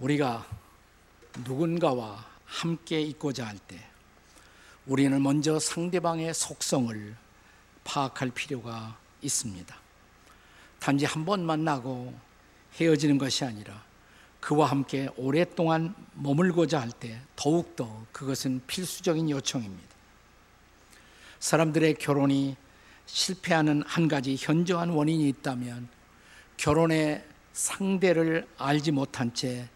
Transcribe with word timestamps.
우리가 0.00 0.46
누군가와 1.44 2.24
함께 2.46 3.00
있고자 3.02 3.46
할 3.46 3.58
때 3.68 3.78
우리는 4.86 5.22
먼저 5.22 5.58
상대방의 5.58 6.32
속성을 6.34 7.14
파악할 7.84 8.30
필요가 8.30 8.96
있습니다. 9.22 9.76
단지 10.80 11.04
한 11.04 11.24
번 11.24 11.44
만나고 11.44 12.18
헤어지는 12.80 13.18
것이 13.18 13.44
아니라 13.44 13.84
그와 14.40 14.66
함께 14.70 15.08
오랫동안 15.16 15.94
머물고자 16.14 16.80
할 16.80 16.90
때 16.90 17.20
더욱더 17.36 18.06
그것은 18.10 18.62
필수적인 18.66 19.28
요청입니다. 19.30 19.90
사람들의 21.40 21.94
결혼이 21.94 22.56
실패하는 23.06 23.82
한 23.86 24.08
가지 24.08 24.36
현저한 24.38 24.90
원인이 24.90 25.28
있다면 25.28 25.88
결혼의 26.56 27.24
상대를 27.52 28.48
알지 28.56 28.92
못한 28.92 29.32
채 29.34 29.68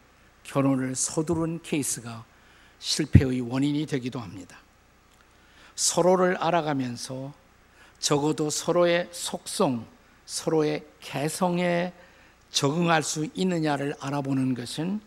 결혼을 0.45 0.95
서두른 0.95 1.61
케이스가 1.63 2.25
실패의 2.79 3.41
원인이 3.41 3.87
되기도 3.87 4.21
합니다. 4.21 4.59
서로를 5.75 6.37
알아가면서 6.37 7.33
적어도 7.99 8.51
서로의 8.51 9.09
속성, 9.11 9.87
서로의 10.27 10.85
개성에 11.01 11.93
적응할 12.51 13.03
수 13.03 13.27
있느냐를 13.35 13.95
알아보는 13.99 14.55
것은 14.55 15.01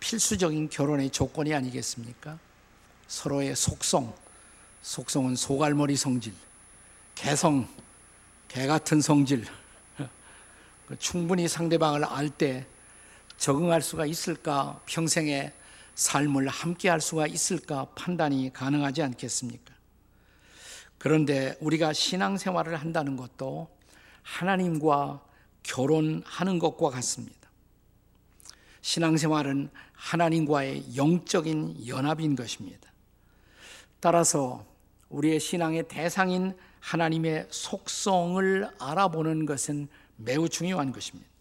필수적인 0.00 0.70
결혼의 0.70 1.10
조건이 1.10 1.52
아니겠습니까? 1.52 2.38
서로의 3.06 3.56
속성, 3.56 4.14
속성은 4.82 5.36
소갈머리 5.36 5.96
성질, 5.96 6.32
개성, 7.14 7.68
개 8.48 8.66
같은 8.66 9.00
성질, 9.00 9.44
충분히 10.98 11.48
상대방을 11.48 12.04
알 12.04 12.30
때 12.30 12.66
적응할 13.36 13.82
수가 13.82 14.06
있을까? 14.06 14.80
평생의 14.86 15.52
삶을 15.94 16.48
함께 16.48 16.88
할 16.88 17.00
수가 17.00 17.26
있을까? 17.26 17.86
판단이 17.94 18.52
가능하지 18.52 19.02
않겠습니까? 19.02 19.74
그런데 20.98 21.56
우리가 21.60 21.92
신앙생활을 21.92 22.76
한다는 22.76 23.16
것도 23.16 23.68
하나님과 24.22 25.22
결혼하는 25.62 26.58
것과 26.58 26.90
같습니다. 26.90 27.50
신앙생활은 28.80 29.70
하나님과의 29.92 30.96
영적인 30.96 31.86
연합인 31.86 32.36
것입니다. 32.36 32.90
따라서 34.00 34.64
우리의 35.08 35.40
신앙의 35.40 35.88
대상인 35.88 36.56
하나님의 36.80 37.48
속성을 37.50 38.70
알아보는 38.78 39.46
것은 39.46 39.88
매우 40.16 40.48
중요한 40.48 40.92
것입니다. 40.92 41.33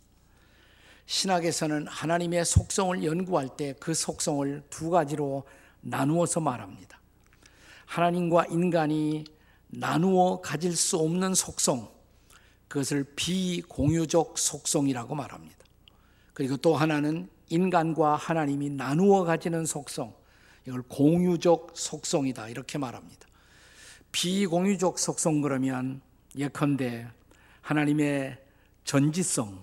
신학에서는 1.06 1.88
하나님의 1.88 2.46
속성을 2.46 3.04
연구할 3.04 3.50
때 3.56 3.76
그 3.80 3.94
속성을 3.94 4.64
두 4.70 4.90
가지로 4.90 5.44
나누어서 5.82 6.40
말합니다. 6.40 7.00
하나님과 7.86 8.46
인간이 8.46 9.26
나누어 9.68 10.40
가질 10.42 10.76
수 10.76 10.98
없는 10.98 11.34
속성, 11.36 11.92
그것을 12.68 13.04
비공유적 13.16 14.38
속성이라고 14.38 15.16
말합니다. 15.16 15.58
그리고 16.34 16.58
또 16.58 16.76
하나는 16.76 17.30
인간과 17.50 18.16
하나님이 18.16 18.70
나누어 18.72 19.24
가지는 19.24 19.66
속성, 19.66 20.16
이걸 20.66 20.82
공유적 20.84 21.74
속성이다. 21.76 22.50
이렇게 22.50 22.78
말합니다. 22.78 23.28
비공유적 24.12 24.98
속성 24.98 25.42
그러면 25.42 26.02
예컨대 26.36 27.08
하나님의 27.62 28.38
전지성, 28.86 29.62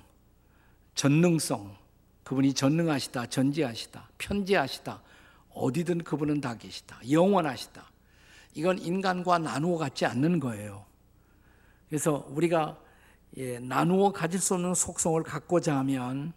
전능성, 1.01 1.79
그분이 2.25 2.53
전능하시다, 2.53 3.25
전지하시다, 3.25 4.11
편지하시다, 4.19 5.01
어디든 5.55 6.05
그분은 6.05 6.43
다 6.43 6.59
계시다, 6.59 7.01
영원하시다. 7.11 7.91
이건 8.53 8.79
인간과 8.79 9.39
나누어 9.39 9.79
갖지 9.79 10.05
않는 10.05 10.41
거예요. 10.41 10.85
그래서 11.89 12.27
우리가 12.29 12.79
예, 13.39 13.59
나누어 13.61 14.13
가질 14.13 14.41
수 14.41 14.53
없는 14.53 14.75
속성을 14.75 15.23
갖고자 15.23 15.79
하면 15.79 16.35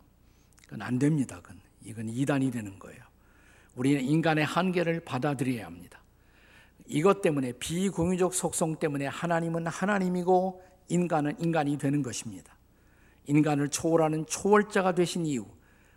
그건 0.63 0.81
안 0.81 0.97
됩니다. 0.97 1.41
그건. 1.41 1.59
이건 1.83 2.07
이단이 2.07 2.49
되는 2.49 2.79
거예요. 2.79 3.03
우리는 3.75 4.01
인간의 4.01 4.45
한계를 4.45 5.01
받아들여야 5.01 5.65
합니다. 5.65 5.99
이것 6.85 7.21
때문에 7.21 7.51
비공유적 7.59 8.33
속성 8.33 8.77
때문에 8.77 9.07
하나님은 9.07 9.67
하나님이고 9.67 10.63
인간은 10.87 11.41
인간이 11.41 11.77
되는 11.77 12.01
것입니다. 12.01 12.55
인간을 13.27 13.69
초월하는 13.69 14.25
초월자가 14.25 14.95
되신 14.95 15.25
이유, 15.25 15.45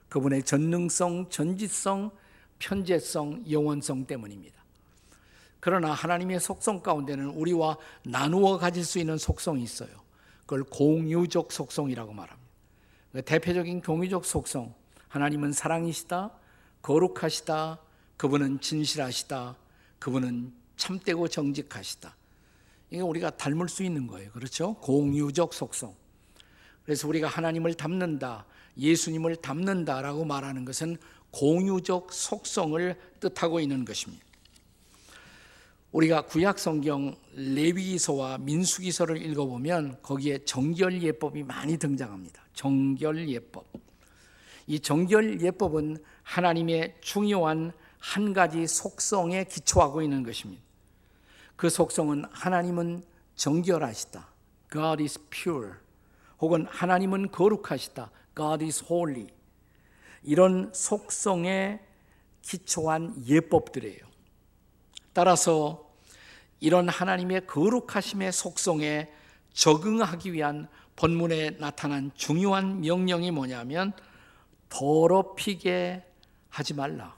그분의 0.09 0.45
전능성, 0.45 1.29
전지성, 1.31 2.11
편재성, 2.59 3.45
영원성 3.51 4.07
때문입니다. 4.07 4.57
그러나 5.61 5.93
하나님의 5.93 6.39
속성 6.41 6.81
가운데는 6.81 7.27
우리와 7.31 7.77
나누어 8.05 8.59
가질 8.59 8.85
수 8.85 8.99
있는 8.99 9.19
속성이 9.19 9.63
있어요. 9.63 9.91
그걸 10.43 10.63
공유적 10.63 11.51
속성이라고 11.51 12.13
말합니다. 12.13 12.51
그 13.13 13.23
대표적인 13.23 13.81
공유적 13.81 14.25
속성, 14.25 14.75
하나님은 15.09 15.53
사랑이시다, 15.53 16.31
거룩하시다, 16.83 17.81
그분은 18.17 18.61
진실하시다, 18.61 19.57
그분은 19.99 20.53
참되고 20.77 21.29
정직하시다. 21.29 22.15
이게 22.91 23.01
우리가 23.01 23.31
닮을 23.31 23.69
수 23.69 23.83
있는 23.83 24.07
거예요. 24.07 24.31
그렇죠? 24.31 24.75
공유적 24.75 25.53
속성. 25.53 25.95
그래서 26.87 27.09
우리가 27.09 27.27
하나님을 27.27 27.75
닮는다, 27.75 28.47
예수님을 28.79 29.37
닮는다라고 29.37 30.25
말하는 30.25 30.65
것은 30.65 30.97
공유적 31.33 32.13
속성을 32.13 32.97
뜻하고 33.21 33.61
있는 33.61 33.85
것입니다. 33.85 34.25
우리가 35.91 36.23
구약 36.23 36.59
성경 36.59 37.17
레위기서와 37.35 38.39
민수기서를 38.39 39.21
읽어보면 39.23 39.99
거기에 40.03 40.39
정결 40.45 41.03
예법이 41.03 41.43
많이 41.43 41.77
등장합니다. 41.77 42.43
정결 42.55 43.29
예법. 43.29 43.67
이 44.69 44.79
정결 44.79 45.41
예법은 45.41 45.99
하나님의 46.23 46.97
중요한 47.01 47.73
한 47.99 48.33
가지 48.33 48.67
속성에 48.67 49.45
기초하고 49.45 50.03
있는 50.03 50.23
것입니다. 50.23 50.63
그 51.57 51.69
속성은 51.69 52.27
하나님은 52.31 53.03
정결하시다. 53.35 54.29
God 54.73 55.03
is 55.03 55.19
pure. 55.31 55.73
혹은 56.41 56.67
하나님은 56.69 57.31
거룩하시다. 57.31 58.11
God 58.37 58.65
is 58.65 58.85
holy. 58.91 59.29
이런 60.23 60.71
속성에 60.75 61.81
기초한 62.43 63.15
예법들이에요. 63.27 64.07
따라서 65.13 65.91
이런 66.61 66.89
하나님의 66.89 67.47
거룩하심의 67.47 68.33
속성에 68.33 69.11
적응하기 69.53 70.33
위한 70.33 70.69
본문에 70.97 71.59
나타난 71.59 72.11
중요한 72.15 72.81
명령이 72.81 73.31
뭐냐면 73.31 73.93
더럽히게 74.69 76.05
하지 76.49 76.75
말라. 76.75 77.15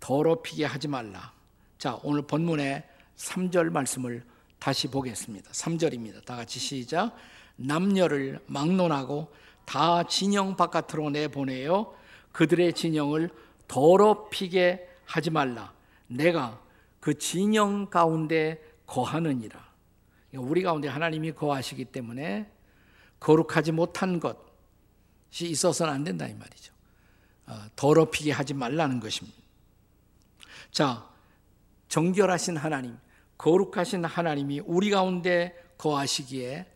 더럽히게 0.00 0.64
하지 0.64 0.88
말라. 0.88 1.32
자, 1.78 1.98
오늘 2.02 2.22
본문의 2.22 2.84
3절 3.16 3.70
말씀을 3.70 4.24
다시 4.58 4.88
보겠습니다. 4.88 5.50
3절입니다. 5.50 6.24
다 6.24 6.36
같이 6.36 6.58
시작. 6.58 7.16
남녀를 7.56 8.40
막론하고 8.46 9.32
다 9.64 10.04
진영 10.04 10.56
바깥으로 10.56 11.10
내보내요. 11.10 11.94
그들의 12.32 12.72
진영을 12.74 13.30
더럽히게 13.66 14.88
하지 15.04 15.30
말라. 15.30 15.72
내가 16.06 16.60
그 17.00 17.18
진영 17.18 17.88
가운데 17.90 18.62
거하느니라. 18.86 19.66
우리 20.34 20.62
가운데 20.62 20.88
하나님이 20.88 21.32
거하시기 21.32 21.86
때문에 21.86 22.50
거룩하지 23.20 23.72
못한 23.72 24.20
것이 24.20 25.48
있어서는 25.48 25.92
안 25.92 26.04
된다 26.04 26.26
이 26.26 26.34
말이죠. 26.34 26.72
어, 27.46 27.54
더럽히게 27.76 28.32
하지 28.32 28.54
말라는 28.54 29.00
것입니다. 29.00 29.38
자, 30.70 31.08
정결하신 31.88 32.56
하나님, 32.56 32.98
거룩하신 33.38 34.04
하나님이 34.04 34.60
우리 34.60 34.90
가운데 34.90 35.54
거하시기에 35.78 36.66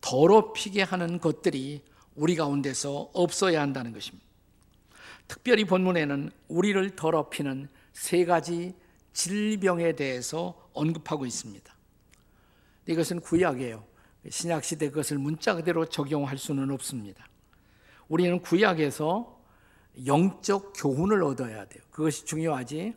더럽히게 0.00 0.82
하는 0.82 1.18
것들이 1.20 1.82
우리 2.14 2.36
가운데서 2.36 3.10
없어야 3.12 3.60
한다는 3.60 3.92
것입니다. 3.92 4.26
특별히 5.28 5.64
본문에는 5.64 6.30
우리를 6.48 6.96
더럽히는 6.96 7.68
세 7.92 8.24
가지 8.24 8.74
질병에 9.12 9.94
대해서 9.94 10.68
언급하고 10.72 11.26
있습니다. 11.26 11.74
이것은 12.86 13.20
구약이에요. 13.20 13.84
신약 14.28 14.64
시대 14.64 14.88
그것을 14.88 15.18
문자 15.18 15.54
그대로 15.54 15.86
적용할 15.86 16.36
수는 16.36 16.70
없습니다. 16.72 17.26
우리는 18.08 18.40
구약에서 18.40 19.40
영적 20.06 20.72
교훈을 20.76 21.22
얻어야 21.22 21.64
돼요. 21.64 21.82
그것이 21.90 22.24
중요하지. 22.24 22.94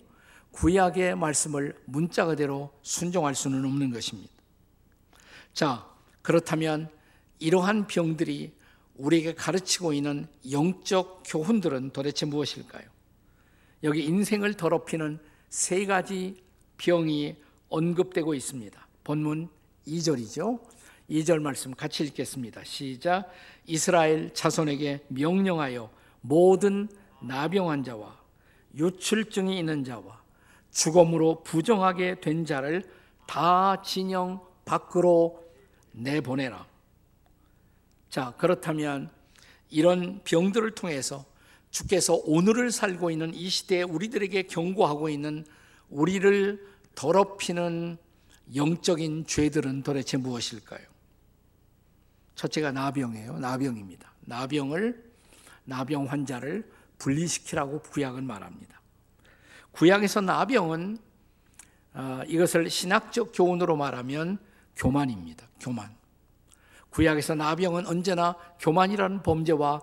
구약의 0.52 1.16
말씀을 1.16 1.80
문자 1.86 2.26
그대로 2.26 2.72
순종할 2.82 3.36
수는 3.36 3.66
없는 3.66 3.92
것입니다. 3.92 4.32
자, 5.54 5.93
그렇다면 6.24 6.90
이러한 7.38 7.86
병들이 7.86 8.54
우리에게 8.96 9.36
가르치고 9.36 9.94
있는 9.94 10.28
영적 10.50 11.24
교훈들은 11.26 11.92
도대체 11.92 12.26
무엇일까요? 12.26 12.84
여기 13.84 14.06
인생을 14.06 14.56
더럽히는 14.56 15.20
세 15.50 15.86
가지 15.86 16.42
병이 16.78 17.36
언급되고 17.70 18.34
있습니다. 18.34 18.88
본문 19.04 19.50
2절이죠. 19.86 20.60
2절 21.10 21.42
말씀 21.42 21.74
같이 21.74 22.04
읽겠습니다. 22.06 22.64
시작. 22.64 23.30
이스라엘 23.66 24.34
자손에게 24.34 25.06
명령하여 25.10 25.92
모든 26.22 26.88
나병 27.22 27.84
자와 27.84 28.18
유출증이 28.76 29.60
있는 29.60 29.84
자와 29.84 30.22
죽음으로 30.72 31.44
부정하게 31.44 32.22
된 32.22 32.46
자를 32.46 32.90
다 33.28 33.82
진영 33.82 34.42
밖으로 34.66 35.43
내보내라. 35.94 36.66
자, 38.10 38.34
그렇다면 38.38 39.10
이런 39.70 40.22
병들을 40.24 40.76
통해서 40.76 41.26
주께서 41.72 42.14
오늘을 42.26 42.72
살고 42.72 43.10
있는 43.10 43.34
이 43.34 43.50
시대에 43.50 43.82
우리들에게 43.82 44.44
경고하고 44.44 45.10
있는 45.10 45.46
우리를 45.90 46.64
더럽히는 46.94 47.98
영적인 48.56 49.26
죄들은 49.26 49.82
도대체 49.82 50.18
무엇일까요? 50.18 50.86
첫째가 52.36 52.72
나병이에요. 52.72 53.40
나병입니다. 53.40 54.12
나병을 54.22 55.12
나병 55.66 56.06
환자를 56.06 56.70
분리시키라고 57.00 57.82
구약은 57.82 58.26
말합니다. 58.26 58.82
구약에서 59.72 60.22
나병은 60.22 60.98
어, 61.96 62.22
이것을 62.28 62.70
신학적 62.70 63.32
교훈으로 63.34 63.76
말하면 63.76 64.40
교만입니다. 64.76 65.48
교만. 65.60 65.96
구약에서 66.90 67.36
나병은 67.36 67.88
언제나 67.88 68.36
교만이라는 68.60 69.24
범죄와 69.24 69.82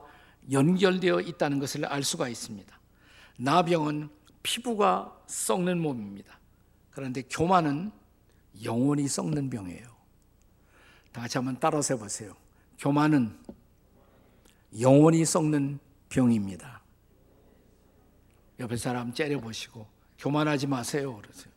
연결되어 0.50 1.20
있다는 1.20 1.58
것을 1.58 1.84
알 1.84 2.02
수가 2.02 2.28
있습니다. 2.28 2.78
나병은 3.38 4.10
피부가 4.42 5.16
썩는 5.26 5.80
몸입니다. 5.80 6.38
그런데 6.90 7.22
교만은 7.22 7.90
영원히 8.62 9.08
썩는 9.08 9.50
병이에요. 9.50 9.88
다 11.12 11.22
같이 11.22 11.38
한번 11.38 11.56
따라서 11.58 11.94
해보세요. 11.94 12.34
교만은 12.78 13.36
영원히 14.80 15.24
썩는 15.24 15.78
병입니다. 16.08 16.80
옆에 18.60 18.76
사람 18.76 19.12
째려보시고 19.12 19.86
교만하지 20.18 20.66
마세요. 20.66 21.16
그러세요. 21.16 21.52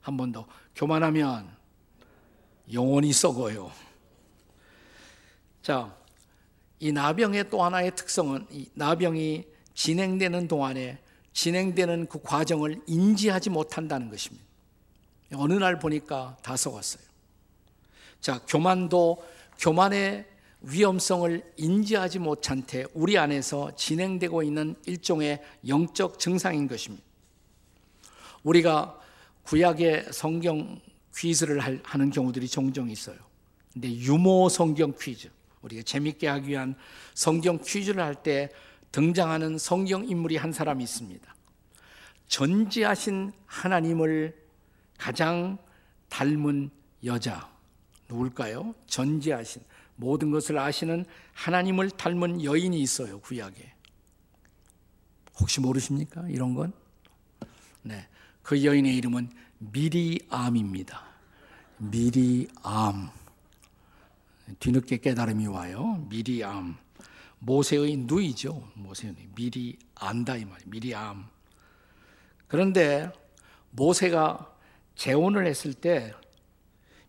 한 0.00 0.16
번 0.16 0.32
더. 0.32 0.46
교만하면 0.78 1.50
영원히 2.72 3.12
썩어요. 3.12 3.72
자, 5.60 5.92
이 6.78 6.92
나병의 6.92 7.50
또 7.50 7.64
하나의 7.64 7.96
특성은 7.96 8.46
이 8.52 8.68
나병이 8.74 9.44
진행되는 9.74 10.46
동안에 10.46 10.98
진행되는 11.32 12.06
그 12.06 12.22
과정을 12.22 12.80
인지하지 12.86 13.50
못한다는 13.50 14.08
것입니다. 14.08 14.44
어느 15.34 15.54
날 15.54 15.80
보니까 15.80 16.36
다 16.42 16.56
썩었어요. 16.56 17.02
자, 18.20 18.40
교만도 18.46 19.24
교만의 19.58 20.26
위험성을 20.60 21.54
인지하지 21.56 22.20
못한 22.20 22.64
채 22.64 22.86
우리 22.94 23.18
안에서 23.18 23.74
진행되고 23.74 24.44
있는 24.44 24.76
일종의 24.86 25.42
영적 25.66 26.20
증상인 26.20 26.68
것입니다. 26.68 27.04
우리가 28.44 28.98
구약의 29.48 30.08
성경 30.12 30.78
퀴즈를 31.16 31.58
하는 31.82 32.10
경우들이 32.10 32.46
종종 32.48 32.90
있어요. 32.90 33.16
근데 33.72 33.90
유모 33.90 34.50
성경 34.50 34.92
퀴즈, 34.92 35.30
우리가 35.62 35.82
재밌게 35.82 36.28
하기 36.28 36.50
위한 36.50 36.74
성경 37.14 37.58
퀴즈를 37.58 38.02
할 38.02 38.14
때 38.22 38.50
등장하는 38.92 39.56
성경 39.56 40.06
인물이 40.06 40.36
한 40.36 40.52
사람이 40.52 40.84
있습니다. 40.84 41.34
전지하신 42.26 43.32
하나님을 43.46 44.36
가장 44.98 45.56
닮은 46.10 46.70
여자 47.04 47.50
누굴까요? 48.08 48.74
전지하신 48.86 49.62
모든 49.96 50.30
것을 50.30 50.58
아시는 50.58 51.06
하나님을 51.32 51.90
닮은 51.92 52.44
여인이 52.44 52.78
있어요 52.80 53.18
구약에. 53.20 53.72
혹시 55.40 55.60
모르십니까? 55.60 56.26
이런 56.28 56.54
건? 56.54 56.72
네, 57.82 58.06
그 58.48 58.64
여인의 58.64 58.96
이름은 58.96 59.28
미리암입니다. 59.58 61.04
미리암. 61.76 63.10
뒤늦게 64.58 64.96
깨달음이 64.96 65.46
와요. 65.48 66.02
미리암. 66.08 66.78
모세의 67.40 67.98
누이죠. 67.98 68.66
모세의 68.72 69.12
누이. 69.12 69.28
미리 69.34 69.78
안다 69.94 70.36
이 70.36 70.46
말이에요. 70.46 70.70
미리암. 70.70 71.28
그런데 72.46 73.12
모세가 73.72 74.50
재혼을 74.94 75.46
했을 75.46 75.74
때 75.74 76.14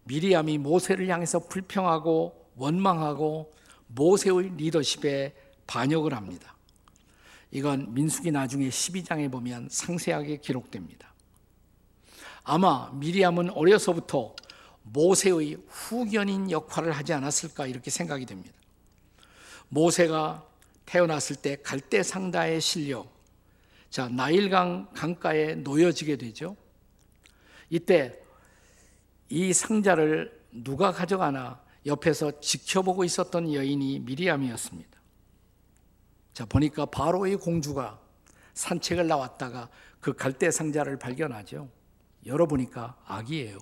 미리암이 0.03 0.57
모세를 0.57 1.07
향해서 1.07 1.47
불평하고 1.47 2.51
원망하고 2.57 3.55
모세의 3.87 4.57
리더십에 4.57 5.33
반역을 5.67 6.13
합니다. 6.13 6.53
이건 7.51 7.93
민숙이 7.93 8.29
나중에 8.29 8.67
12장에 8.67 9.31
보면 9.31 9.69
상세하게 9.71 10.41
기록됩니다. 10.41 11.08
아마 12.43 12.89
미리암은 12.93 13.51
어려서부터 13.51 14.35
모세의 14.83 15.57
후견인 15.67 16.51
역할을 16.51 16.91
하지 16.91 17.13
않았을까 17.13 17.67
이렇게 17.67 17.91
생각이 17.91 18.25
됩니다. 18.25 18.55
모세가 19.69 20.45
태어났을 20.85 21.35
때 21.35 21.57
갈대 21.61 22.01
상다에 22.01 22.59
실려 22.59 23.05
자 23.89 24.07
나일강 24.09 24.89
강가에 24.93 25.55
놓여지게 25.55 26.17
되죠. 26.17 26.55
이때 27.69 28.19
이 29.29 29.53
상자를 29.53 30.39
누가 30.51 30.91
가져가나 30.91 31.61
옆에서 31.85 32.39
지켜보고 32.39 33.03
있었던 33.03 33.53
여인이 33.53 33.99
미리암이었습니다. 33.99 34.99
자 36.33 36.45
보니까 36.45 36.85
바로의 36.87 37.37
공주가 37.37 37.99
산책을 38.55 39.07
나왔다가 39.07 39.69
그 39.99 40.13
갈대 40.13 40.49
상자를 40.49 40.97
발견하죠. 40.97 41.69
열어보니까 42.25 42.97
아기예요. 43.05 43.57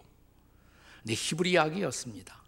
네, 1.03 1.13
히브리 1.13 1.57
아기였습니다. 1.57 2.41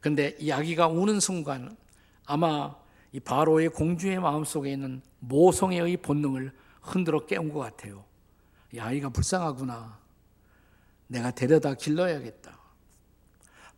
근데 0.00 0.36
이 0.40 0.50
아기가 0.50 0.88
우는 0.88 1.20
순간 1.20 1.76
아마 2.24 2.74
이 3.12 3.20
바로의 3.20 3.70
공주의 3.70 4.18
마음속에 4.18 4.72
있는 4.72 5.02
모성애의 5.20 5.98
본능을 5.98 6.52
흔들어 6.80 7.26
깨운 7.26 7.52
것 7.52 7.58
같아요. 7.60 8.04
이 8.72 8.78
아이가 8.78 9.08
불쌍하구나. 9.08 9.98
내가 11.08 11.30
데려다 11.32 11.74
길러야겠다. 11.74 12.58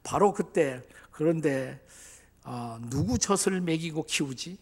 바로 0.03 0.33
그때 0.33 0.83
그런데 1.11 1.85
어, 2.45 2.79
누구 2.91 3.19
젖을 3.19 3.61
먹이고 3.61 4.05
키우지? 4.05 4.59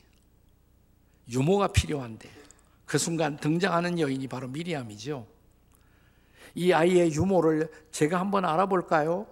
유모가 1.31 1.69
필요한데 1.69 2.31
그 2.85 2.99
순간 2.99 3.37
등장하는 3.37 3.99
여인이 3.99 4.27
바로 4.29 4.49
미리암이죠. 4.49 5.27
이 6.55 6.73
아이의 6.73 7.13
유모를 7.13 7.71
제가 7.91 8.19
한번 8.19 8.45
알아볼까요? 8.45 9.27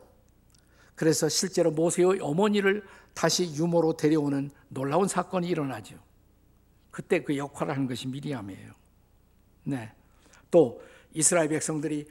그래서 0.94 1.28
실제로 1.28 1.70
모세의 1.70 2.18
어머니를 2.20 2.84
다시 3.14 3.52
유모로 3.54 3.96
데려오는 3.96 4.50
놀라운 4.68 5.08
사건이 5.08 5.48
일어나죠. 5.48 5.96
그때 6.90 7.22
그 7.22 7.36
역할을 7.36 7.74
하는 7.74 7.86
것이 7.86 8.08
미리암이에요. 8.08 8.72
네. 9.64 9.92
또 10.50 10.82
이스라엘 11.14 11.48
백성들이 11.48 12.08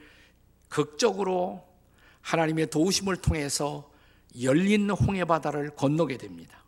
극적으로 0.68 1.66
하나님의 2.22 2.68
도우심을 2.70 3.16
통해서 3.18 3.90
열린 4.40 4.90
홍해 4.90 5.24
바다를 5.24 5.70
건너게 5.70 6.18
됩니다. 6.18 6.62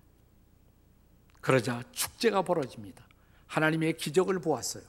그러자 1.40 1.82
축제가 1.92 2.42
벌어집니다. 2.42 3.04
하나님의 3.46 3.96
기적을 3.96 4.40
보았어요. 4.40 4.84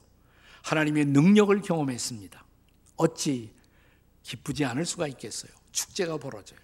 하나님의 0.63 1.05
능력을 1.05 1.62
경험했습니다. 1.62 2.43
어찌 3.01 3.51
기쁘지 4.22 4.63
않을 4.65 4.86
수가 4.86 5.08
있겠어요? 5.08 5.51
축제가 5.72 6.17
벌어져요. 6.17 6.60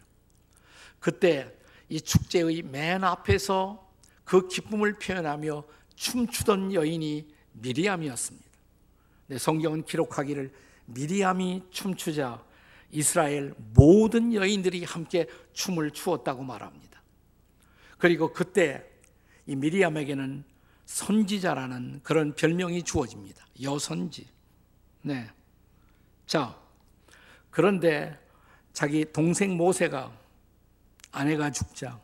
그때 1.00 1.52
이 1.90 2.00
축제의 2.00 2.62
맨 2.64 3.04
앞에서 3.04 3.88
그 4.24 4.48
기쁨을 4.48 5.00
표현하며 5.00 5.64
춤추던 5.96 6.74
여인이 6.74 7.28
미리암이었습니다. 7.54 8.48
네, 9.28 9.38
성경은 9.38 9.84
기록하기를 9.86 10.54
미리암이 10.86 11.64
춤추자 11.72 12.46
이스라엘 12.92 13.54
모든 13.74 14.34
여인들이 14.34 14.84
함께 14.84 15.28
춤을 15.54 15.92
추었다고 15.92 16.44
말합니다. 16.44 17.02
그리고 17.98 18.32
그때 18.32 18.86
이 19.48 19.56
미리암에게는 19.56 20.44
선지자라는 20.86 22.02
그런 22.04 22.34
별명이 22.36 22.84
주어집니다. 22.84 23.46
여선지. 23.62 24.28
네. 25.02 25.30
자, 26.28 26.56
그런데 27.50 28.20
자기 28.74 29.06
동생 29.12 29.58
모세가 29.58 30.12
아내가 31.12 31.52
죽자 31.52 32.00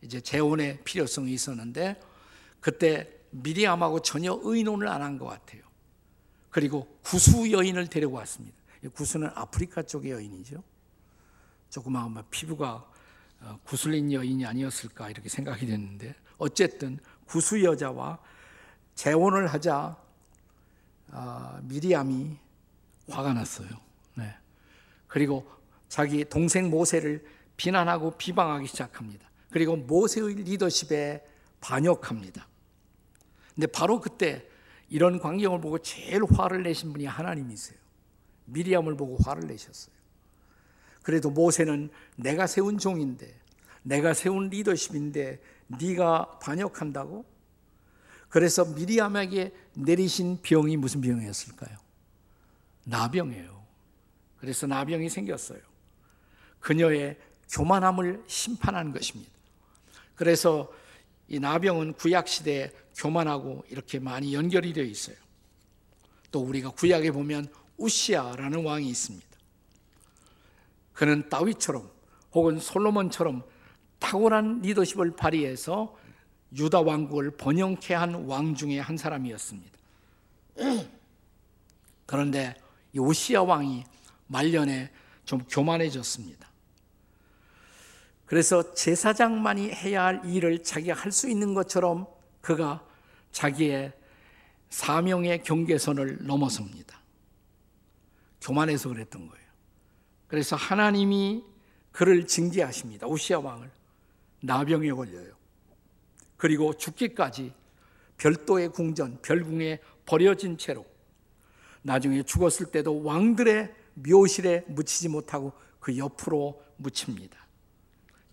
이제 0.00 0.20
재혼의 0.20 0.82
필요성이 0.84 1.32
있었는데 1.34 2.00
그때 2.60 3.10
미리암하고 3.30 4.00
전혀 4.00 4.38
의논을 4.42 4.88
안 4.88 5.02
한 5.02 5.18
것 5.18 5.26
같아요. 5.26 5.62
그리고 6.50 6.86
구수 7.02 7.50
여인을 7.50 7.88
데리고 7.88 8.14
왔습니다. 8.14 8.56
구수는 8.94 9.30
아프리카 9.34 9.82
쪽의 9.82 10.12
여인이죠. 10.12 10.62
조금 11.68 11.96
아마 11.96 12.22
피부가 12.30 12.88
어, 13.40 13.58
구슬린 13.64 14.12
여인이 14.12 14.46
아니었을까 14.46 15.10
이렇게 15.10 15.28
생각이 15.28 15.66
됐는데 15.66 16.14
어쨌든 16.38 17.00
구수 17.26 17.62
여자와 17.64 18.18
재혼을 18.94 19.48
하자 19.48 19.96
아, 21.10 21.60
미리암이 21.64 22.38
화가 23.08 23.32
났어요. 23.32 23.68
네. 24.14 24.34
그리고 25.06 25.50
자기 25.88 26.24
동생 26.24 26.70
모세를 26.70 27.24
비난하고 27.56 28.12
비방하기 28.16 28.66
시작합니다. 28.66 29.28
그리고 29.50 29.76
모세의 29.76 30.34
리더십에 30.34 31.24
반역합니다. 31.60 32.48
근데 33.54 33.66
바로 33.68 34.00
그때 34.00 34.46
이런 34.88 35.18
광경을 35.18 35.60
보고 35.60 35.78
제일 35.78 36.22
화를 36.24 36.62
내신 36.62 36.92
분이 36.92 37.06
하나님이세요. 37.06 37.78
미리암을 38.46 38.96
보고 38.96 39.16
화를 39.22 39.46
내셨어요. 39.46 39.94
그래도 41.02 41.30
모세는 41.30 41.90
내가 42.16 42.46
세운 42.46 42.78
종인데 42.78 43.32
내가 43.82 44.14
세운 44.14 44.48
리더십인데 44.48 45.40
네가 45.68 46.38
반역한다고? 46.40 47.24
그래서 48.28 48.64
미리암에게 48.64 49.52
내리신 49.74 50.40
병이 50.42 50.76
무슨 50.76 51.00
병이었을까요? 51.00 51.83
나병이에요. 52.84 53.64
그래서 54.38 54.66
나병이 54.66 55.08
생겼어요. 55.08 55.60
그녀의 56.60 57.18
교만함을 57.50 58.24
심판한 58.26 58.92
것입니다. 58.92 59.30
그래서 60.14 60.72
이 61.28 61.38
나병은 61.38 61.94
구약 61.94 62.28
시대에 62.28 62.70
교만하고 62.96 63.64
이렇게 63.68 63.98
많이 63.98 64.34
연결이 64.34 64.72
되어 64.72 64.84
있어요. 64.84 65.16
또 66.30 66.40
우리가 66.40 66.70
구약에 66.70 67.10
보면 67.10 67.48
우시아라는 67.76 68.64
왕이 68.64 68.88
있습니다. 68.88 69.26
그는 70.92 71.28
다윗처럼 71.28 71.90
혹은 72.32 72.58
솔로몬처럼 72.58 73.44
탁월한 73.98 74.60
리더십을 74.62 75.16
발휘해서 75.16 75.96
유다 76.56 76.82
왕국을 76.82 77.32
번영케 77.32 77.94
한 77.94 78.14
왕 78.26 78.54
중에 78.54 78.78
한 78.78 78.96
사람이었습니다. 78.96 79.72
그런데 82.06 82.54
이 82.54 82.63
오시아 82.98 83.42
왕이 83.42 83.84
말년에 84.26 84.90
좀 85.24 85.42
교만해졌습니다. 85.48 86.48
그래서 88.26 88.74
제사장만이 88.74 89.70
해야 89.70 90.04
할 90.04 90.22
일을 90.24 90.62
자기가 90.62 90.94
할 90.94 91.12
수 91.12 91.28
있는 91.28 91.54
것처럼 91.54 92.06
그가 92.40 92.84
자기의 93.32 93.92
사명의 94.70 95.42
경계선을 95.42 96.26
넘어섭니다. 96.26 97.00
교만해서 98.40 98.88
그랬던 98.88 99.28
거예요. 99.28 99.44
그래서 100.26 100.56
하나님이 100.56 101.44
그를 101.92 102.26
징계하십니다. 102.26 103.06
오시아 103.06 103.38
왕을 103.38 103.70
나병에 104.40 104.90
걸려요. 104.90 105.34
그리고 106.36 106.76
죽기까지 106.76 107.52
별도의 108.16 108.70
궁전, 108.70 109.20
별궁에 109.22 109.78
버려진 110.04 110.58
채로 110.58 110.84
나중에 111.84 112.22
죽었을 112.22 112.66
때도 112.66 113.04
왕들의 113.04 113.72
묘실에 113.94 114.64
묻히지 114.68 115.08
못하고 115.08 115.52
그 115.78 115.96
옆으로 115.96 116.62
묻힙니다. 116.78 117.36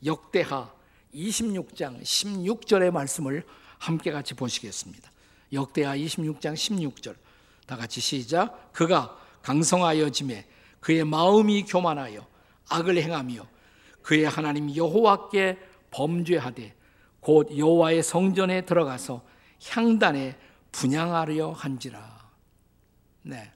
역대하 0.05 0.73
26장 1.13 2.01
16절의 2.01 2.91
말씀을 2.91 3.43
함께 3.77 4.11
같이 4.11 4.33
보시겠습니다. 4.33 5.11
역대하 5.51 5.95
26장 5.95 6.53
16절. 6.53 7.15
다 7.67 7.75
같이 7.75 7.99
시작. 7.99 8.71
그가 8.71 9.17
강성하여 9.41 10.09
짐에 10.09 10.47
그의 10.79 11.03
마음이 11.03 11.63
교만하여 11.63 12.25
악을 12.69 12.97
행하며 12.97 13.45
그의 14.01 14.25
하나님 14.25 14.73
여호와께 14.73 15.59
범죄하되 15.91 16.73
곧 17.19 17.55
여호와의 17.55 18.01
성전에 18.01 18.61
들어가서 18.61 19.23
향단에 19.69 20.37
분양하려 20.71 21.51
한지라. 21.51 22.20
네. 23.23 23.51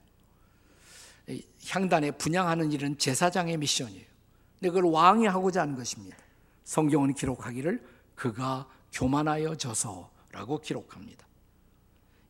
향단에 1.68 2.12
분양하는 2.12 2.72
일은 2.72 2.98
제사장의 2.98 3.56
미션이에요. 3.56 4.04
근데 4.58 4.68
그걸 4.70 4.84
왕이 4.90 5.26
하고자 5.26 5.62
하는 5.62 5.74
것입니다. 5.74 6.16
성경은 6.64 7.14
기록하기를 7.14 7.84
그가 8.14 8.68
교만하여 8.92 9.56
져서라고 9.56 10.60
기록합니다. 10.60 11.26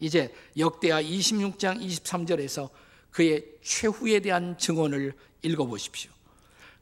이제 0.01 0.35
역대하 0.59 1.03
26장 1.03 1.81
23절에서 1.81 2.71
그의 3.11 3.47
최후에 3.63 4.21
대한 4.21 4.59
증언을 4.59 5.15
읽어보십시오. 5.43 6.11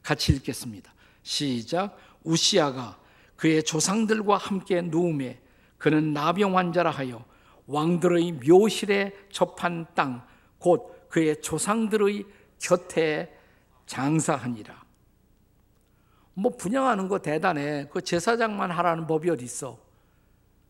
같이 0.01 0.33
읽겠습니다. 0.33 0.93
시작. 1.23 1.97
우시아가 2.23 2.99
그의 3.35 3.63
조상들과 3.63 4.37
함께 4.37 4.81
누움에 4.81 5.39
그는 5.77 6.13
나병 6.13 6.57
환자라 6.57 6.89
하여 6.91 7.23
왕들의 7.67 8.33
묘실에 8.47 9.13
접한 9.31 9.87
땅, 9.95 10.25
곧 10.59 11.07
그의 11.09 11.41
조상들의 11.41 12.25
곁에 12.59 13.37
장사하니라. 13.85 14.83
뭐 16.33 16.55
분양하는 16.55 17.07
거 17.07 17.19
대단해. 17.19 17.87
그 17.91 18.01
제사장만 18.01 18.71
하라는 18.71 19.07
법이 19.07 19.29
어디 19.29 19.45
있어? 19.45 19.79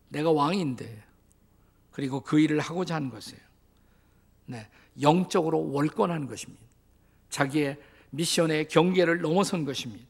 내가 0.08 0.30
왕인데. 0.30 1.04
그리고 1.90 2.20
그 2.20 2.38
일을 2.38 2.60
하고자 2.60 2.94
하는 2.94 3.10
것이에요. 3.10 3.40
네, 4.46 4.68
영적으로 5.00 5.72
월권한 5.72 6.26
것입니다. 6.26 6.62
자기의 7.30 7.78
미션의 8.10 8.68
경계를 8.68 9.20
넘어선 9.20 9.64
것입니다. 9.64 10.06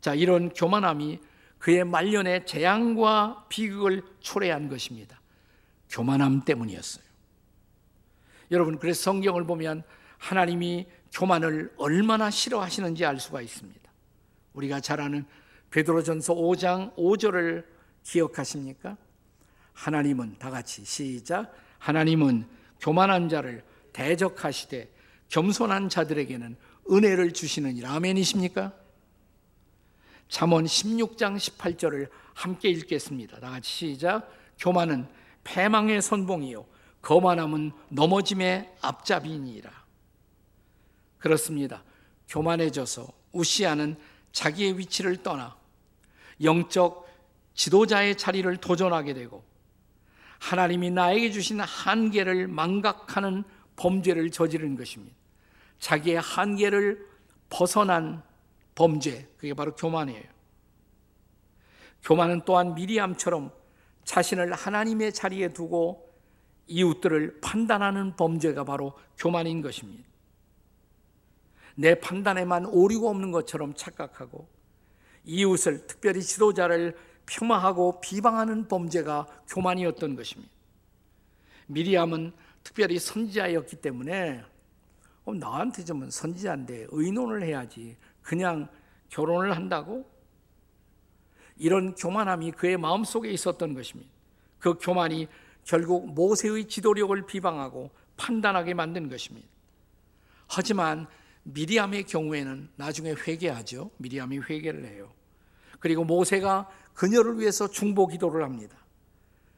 자, 0.00 0.14
이런 0.14 0.50
교만함이 0.50 1.20
그의 1.58 1.84
말년에 1.84 2.44
재앙과 2.44 3.46
비극을 3.48 4.02
초래한 4.20 4.68
것입니다. 4.68 5.20
교만함 5.88 6.44
때문이었어요. 6.44 7.09
여러분, 8.50 8.78
그래서 8.78 9.02
성경을 9.02 9.44
보면 9.44 9.82
하나님이 10.18 10.86
교만을 11.12 11.72
얼마나 11.76 12.30
싫어하시는지 12.30 13.04
알 13.04 13.18
수가 13.18 13.42
있습니다. 13.42 13.80
우리가 14.54 14.80
잘 14.80 15.00
아는 15.00 15.24
베드로전서 15.70 16.34
5장 16.34 16.94
5절을 16.96 17.64
기억하십니까? 18.02 18.96
하나님은 19.72 20.36
다 20.38 20.50
같이 20.50 20.84
시작. 20.84 21.54
하나님은 21.78 22.46
교만한 22.80 23.28
자를 23.28 23.62
대적하시되 23.92 24.90
겸손한 25.28 25.88
자들에게는 25.88 26.56
은혜를 26.90 27.32
주시느니라. 27.32 27.92
아멘이십니까? 27.94 28.72
잠언 30.28 30.64
16장 30.64 31.36
18절을 31.36 32.08
함께 32.34 32.68
읽겠습니다. 32.70 33.40
다 33.40 33.50
같이 33.50 33.70
시작. 33.70 34.30
교만은 34.58 35.06
패망의 35.44 36.02
선봉이요 36.02 36.66
거만함은 37.02 37.72
넘어짐의 37.88 38.76
앞잡이니라. 38.80 39.70
그렇습니다. 41.18 41.82
교만해져서 42.28 43.08
우시아는 43.32 43.96
자기의 44.32 44.78
위치를 44.78 45.22
떠나 45.22 45.56
영적 46.42 47.08
지도자의 47.54 48.16
자리를 48.16 48.56
도전하게 48.58 49.14
되고 49.14 49.44
하나님이 50.38 50.90
나에게 50.90 51.30
주신 51.30 51.60
한계를 51.60 52.48
망각하는 52.48 53.44
범죄를 53.76 54.30
저지른 54.30 54.76
것입니다. 54.76 55.14
자기의 55.78 56.20
한계를 56.20 57.06
벗어난 57.50 58.22
범죄, 58.74 59.28
그게 59.36 59.52
바로 59.52 59.74
교만이에요. 59.74 60.24
교만은 62.02 62.42
또한 62.46 62.74
미리암처럼 62.74 63.50
자신을 64.04 64.52
하나님의 64.54 65.12
자리에 65.12 65.52
두고 65.52 66.09
이웃들을 66.70 67.40
판단하는 67.40 68.14
범죄가 68.16 68.64
바로 68.64 68.94
교만인 69.18 69.60
것입니다. 69.60 70.08
내 71.74 71.98
판단에만 71.98 72.66
오류가 72.66 73.08
없는 73.08 73.32
것처럼 73.32 73.74
착각하고 73.74 74.48
이웃을 75.24 75.86
특별히 75.86 76.22
지도자를 76.22 76.96
폄하하고 77.26 78.00
비방하는 78.00 78.68
범죄가 78.68 79.26
교만이었던 79.48 80.16
것입니다. 80.16 80.52
미리암은 81.66 82.32
특별히 82.62 82.98
선지자였기 82.98 83.76
때문에 83.76 84.44
어, 85.24 85.34
나한테 85.34 85.84
좀 85.84 86.08
선지자인데 86.08 86.88
의논을 86.90 87.42
해야지 87.42 87.96
그냥 88.22 88.68
결혼을 89.08 89.56
한다고 89.56 90.08
이런 91.56 91.94
교만함이 91.94 92.52
그의 92.52 92.76
마음속에 92.76 93.30
있었던 93.30 93.74
것입니다. 93.74 94.10
그 94.58 94.74
교만이 94.80 95.28
결국 95.64 96.12
모세의 96.14 96.68
지도력을 96.68 97.26
비방하고 97.26 97.90
판단하게 98.16 98.74
만든 98.74 99.08
것입니다. 99.08 99.48
하지만 100.46 101.06
미리암의 101.44 102.04
경우에는 102.04 102.70
나중에 102.76 103.12
회개하죠. 103.12 103.90
미리암이 103.98 104.40
회개를 104.40 104.84
해요. 104.86 105.12
그리고 105.78 106.04
모세가 106.04 106.68
그녀를 106.94 107.38
위해서 107.38 107.68
중보 107.68 108.06
기도를 108.06 108.44
합니다. 108.44 108.76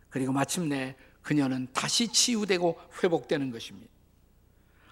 그리고 0.08 0.32
마침내 0.32 0.94
그녀는 1.22 1.68
다시 1.72 2.08
치유되고 2.08 2.78
회복되는 3.02 3.50
것입니다. 3.50 3.90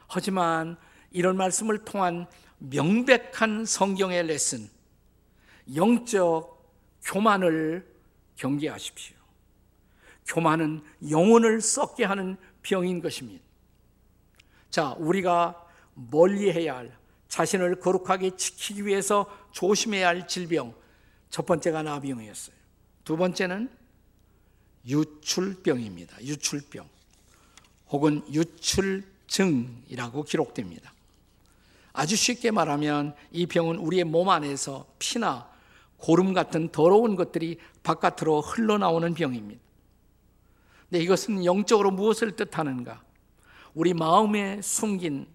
하지만 0.08 0.76
이런 1.10 1.36
말씀을 1.36 1.84
통한 1.84 2.26
명백한 2.58 3.64
성경의 3.64 4.26
레슨, 4.26 4.68
영적 5.74 6.60
교만을 7.02 7.86
경계하십시오. 8.36 9.19
교만은 10.30 10.82
영혼을 11.10 11.60
썩게 11.60 12.04
하는 12.04 12.36
병인 12.62 13.02
것입니다. 13.02 13.44
자, 14.70 14.94
우리가 14.98 15.66
멀리 15.94 16.52
해야 16.52 16.76
할 16.76 16.96
자신을 17.28 17.80
거룩하게 17.80 18.36
지키기 18.36 18.86
위해서 18.86 19.26
조심해야 19.52 20.06
할 20.08 20.28
질병. 20.28 20.74
첫 21.30 21.46
번째가 21.46 21.82
나병이었어요. 21.82 22.54
두 23.04 23.16
번째는 23.16 23.70
유출병입니다. 24.86 26.22
유출병. 26.22 26.88
혹은 27.88 28.22
유출증이라고 28.32 30.22
기록됩니다. 30.22 30.92
아주 31.92 32.14
쉽게 32.14 32.52
말하면 32.52 33.16
이 33.32 33.46
병은 33.46 33.76
우리의 33.76 34.04
몸 34.04 34.28
안에서 34.28 34.86
피나 34.98 35.50
고름 35.96 36.32
같은 36.32 36.70
더러운 36.70 37.16
것들이 37.16 37.58
바깥으로 37.82 38.40
흘러나오는 38.42 39.12
병입니다. 39.12 39.69
근데 40.90 41.04
이것은 41.04 41.44
영적으로 41.44 41.92
무엇을 41.92 42.32
뜻하는가? 42.32 43.00
우리 43.74 43.94
마음에 43.94 44.60
숨긴 44.60 45.28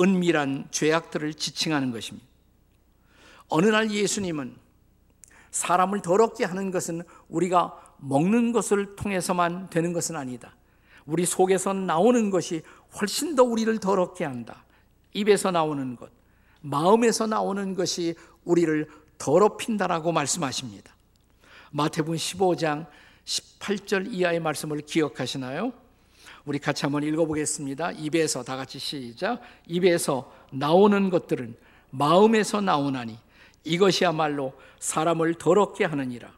은밀한 0.00 0.68
죄악들을 0.70 1.34
지칭하는 1.34 1.90
것입니다. 1.92 2.26
어느 3.48 3.66
날 3.66 3.90
예수님은 3.90 4.56
사람을 5.50 6.00
더럽게 6.00 6.46
하는 6.46 6.70
것은 6.70 7.02
우리가 7.28 7.78
먹는 7.98 8.52
것을 8.52 8.96
통해서만 8.96 9.68
되는 9.68 9.92
것은 9.92 10.16
아니다. 10.16 10.56
우리 11.04 11.26
속에서 11.26 11.74
나오는 11.74 12.30
것이 12.30 12.62
훨씬 12.98 13.34
더 13.34 13.42
우리를 13.42 13.78
더럽게 13.78 14.24
한다. 14.24 14.64
입에서 15.12 15.50
나오는 15.50 15.96
것, 15.96 16.10
마음에서 16.62 17.26
나오는 17.26 17.74
것이 17.74 18.14
우리를 18.44 18.88
더럽힌다라고 19.18 20.12
말씀하십니다. 20.12 20.94
마태복음 21.72 22.16
15장 22.16 22.86
18절 23.24 24.12
이하의 24.12 24.40
말씀을 24.40 24.80
기억하시나요? 24.80 25.72
우리 26.44 26.58
같이 26.58 26.84
한번 26.84 27.02
읽어보겠습니다. 27.04 27.92
입에서 27.92 28.42
다 28.42 28.56
같이 28.56 28.78
시작. 28.78 29.40
입에서 29.66 30.32
나오는 30.50 31.10
것들은 31.10 31.56
마음에서 31.90 32.60
나오나니 32.60 33.16
이것이야말로 33.64 34.54
사람을 34.80 35.34
더럽게 35.34 35.84
하느니라. 35.84 36.32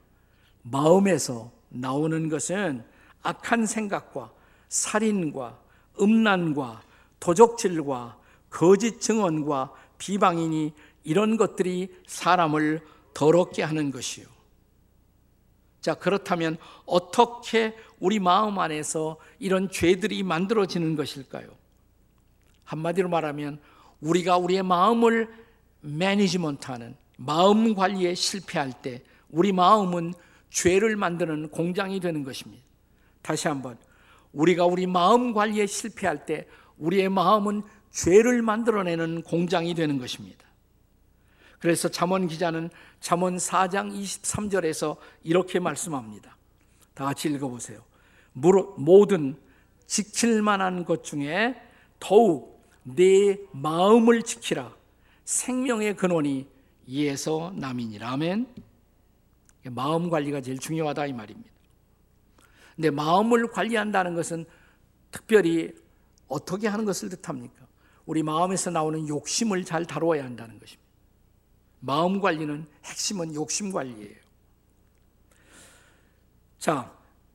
마음에서 0.62 1.50
나오는 1.70 2.28
것은 2.28 2.84
악한 3.22 3.66
생각과 3.66 4.30
살인과 4.68 5.58
음란과 6.00 6.82
도적질과 7.20 8.18
거짓 8.50 9.00
증언과 9.00 9.72
비방이니 9.98 10.72
이런 11.04 11.36
것들이 11.36 11.94
사람을 12.06 12.80
더럽게 13.14 13.62
하는 13.62 13.90
것이요. 13.90 14.33
자, 15.84 15.92
그렇다면 15.92 16.56
어떻게 16.86 17.76
우리 18.00 18.18
마음 18.18 18.58
안에서 18.58 19.18
이런 19.38 19.68
죄들이 19.70 20.22
만들어지는 20.22 20.96
것일까요? 20.96 21.46
한마디로 22.64 23.10
말하면 23.10 23.60
우리가 24.00 24.38
우리의 24.38 24.62
마음을 24.62 25.28
매니지먼트 25.82 26.70
하는 26.70 26.96
마음 27.18 27.74
관리에 27.74 28.14
실패할 28.14 28.72
때 28.80 29.02
우리 29.28 29.52
마음은 29.52 30.14
죄를 30.48 30.96
만드는 30.96 31.50
공장이 31.50 32.00
되는 32.00 32.24
것입니다. 32.24 32.64
다시 33.20 33.48
한번 33.48 33.76
우리가 34.32 34.64
우리 34.64 34.86
마음 34.86 35.34
관리에 35.34 35.66
실패할 35.66 36.24
때 36.24 36.46
우리의 36.78 37.10
마음은 37.10 37.60
죄를 37.90 38.40
만들어내는 38.40 39.20
공장이 39.20 39.74
되는 39.74 39.98
것입니다. 39.98 40.46
그래서 41.64 41.88
잠언 41.88 42.28
기자는 42.28 42.68
잠언 43.00 43.38
4장 43.38 43.90
23절에서 43.90 44.98
이렇게 45.22 45.58
말씀합니다. 45.58 46.36
다 46.92 47.06
같이 47.06 47.30
읽어보세요. 47.30 47.82
모든 48.34 49.34
지킬 49.86 50.42
만한 50.42 50.84
것 50.84 51.04
중에 51.04 51.58
더욱 51.98 52.62
내 52.82 53.38
마음을 53.52 54.24
지키라. 54.24 54.76
생명의 55.24 55.96
근원이 55.96 56.46
이에서 56.86 57.54
남이니라. 57.56 58.10
아멘. 58.10 58.46
마음 59.70 60.10
관리가 60.10 60.42
제일 60.42 60.58
중요하다 60.58 61.06
이 61.06 61.14
말입니다. 61.14 61.50
근데 62.76 62.90
마음을 62.90 63.46
관리한다는 63.48 64.14
것은 64.14 64.44
특별히 65.10 65.72
어떻게 66.28 66.68
하는 66.68 66.84
것을 66.84 67.08
뜻합니까? 67.08 67.66
우리 68.04 68.22
마음에서 68.22 68.70
나오는 68.70 69.08
욕심을 69.08 69.64
잘 69.64 69.86
다루어야 69.86 70.24
한다는 70.24 70.58
것입니다. 70.58 70.83
마음 71.86 72.20
관리는 72.20 72.66
핵심은 72.84 73.34
욕심 73.34 73.70
관리예요. 73.70 74.16
자, 76.58 76.90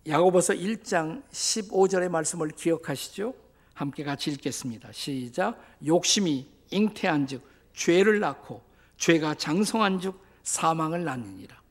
야고보서 0.08 0.54
1장 0.56 1.24
15절의 1.30 2.10
말씀을 2.10 2.50
기억하시죠? 2.50 3.36
함께 3.76 4.04
같이 4.04 4.32
읽겠습니다. 4.32 4.92
시작. 4.92 5.62
욕심이 5.86 6.50
잉태한즉 6.72 7.44
죄를 7.74 8.20
낳고 8.20 8.64
죄가 8.98 9.36
장성한즉 9.36 10.20
사망을 10.42 11.04
낳느니라. 11.04 11.62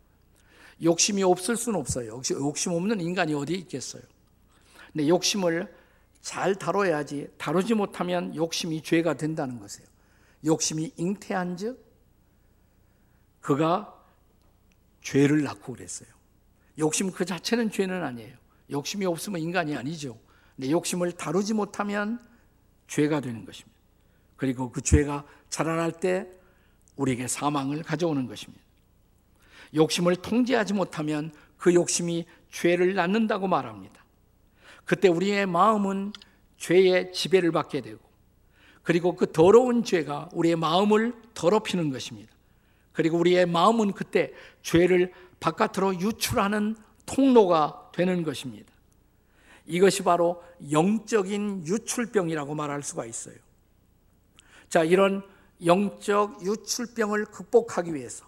욕심이 0.85 1.25
없을 1.25 1.57
수는 1.57 1.81
없어요. 1.81 2.23
욕심 2.31 2.73
없는 2.73 3.01
인간이 3.01 3.35
어디 3.35 3.55
있겠어요? 3.55 4.03
근데 4.93 5.09
욕심을 5.09 5.75
잘 6.21 6.55
다뤄야지 6.55 7.29
다루지 7.39 7.75
못하면 7.75 8.35
욕심이 8.37 8.81
죄가 8.83 9.15
된다는 9.15 9.59
것이에요. 9.59 9.89
욕심이 10.45 10.93
잉태한즉 10.97 11.88
그가 13.41 13.95
죄를 15.03 15.43
낳고 15.43 15.75
그랬어요. 15.75 16.09
욕심 16.79 17.11
그 17.11 17.25
자체는 17.25 17.71
죄는 17.71 18.03
아니에요. 18.03 18.37
욕심이 18.71 19.07
없으면 19.07 19.41
인간이 19.41 19.77
아니죠. 19.77 20.19
근데 20.57 20.71
욕심을 20.71 21.13
다루지 21.13 21.55
못하면 21.55 22.21
죄가 22.89 23.21
되는 23.21 23.45
것입니다. 23.45 23.79
그리고 24.37 24.71
그 24.71 24.81
죄가 24.81 25.25
자라날 25.49 25.93
때 25.93 26.29
우리에게 26.97 27.29
사망을 27.29 27.83
가져오는 27.83 28.27
것입니다. 28.27 28.63
욕심을 29.75 30.17
통제하지 30.17 30.75
못하면 30.75 31.33
그 31.57 31.75
욕심이 31.75 32.27
죄를 32.51 32.95
낳는다고 32.95 33.49
말합니다. 33.49 34.05
그때 34.85 35.09
우리의 35.09 35.47
마음은 35.47 36.13
죄의 36.57 37.13
지배를 37.13 37.53
받게 37.53 37.83
되고 37.83 38.01
그리고 38.83 39.15
그 39.15 39.31
더러운 39.31 39.85
죄가 39.85 40.31
우리의 40.33 40.57
마음을 40.57 41.15
더럽히는 41.35 41.91
것입니다. 41.91 42.33
그리고 42.99 43.17
우리의 43.19 43.47
마음은 43.47 43.93
그때 43.93 44.33
죄를 44.61 45.13
바깥으로 45.39 46.01
유출하는 46.01 46.75
통로가 47.07 47.93
되는 47.95 48.25
것입니다. 48.25 48.73
이것이 49.67 50.03
바로 50.03 50.43
영적인 50.73 51.65
유출병이라고 51.65 52.57
말할 52.57 52.83
수가 52.83 53.07
있어요. 53.07 53.37
자, 54.69 54.83
이런 54.83 55.23
영적 55.65 56.45
유출병을 56.45 57.27
극복하기 57.27 57.95
위해서 57.95 58.27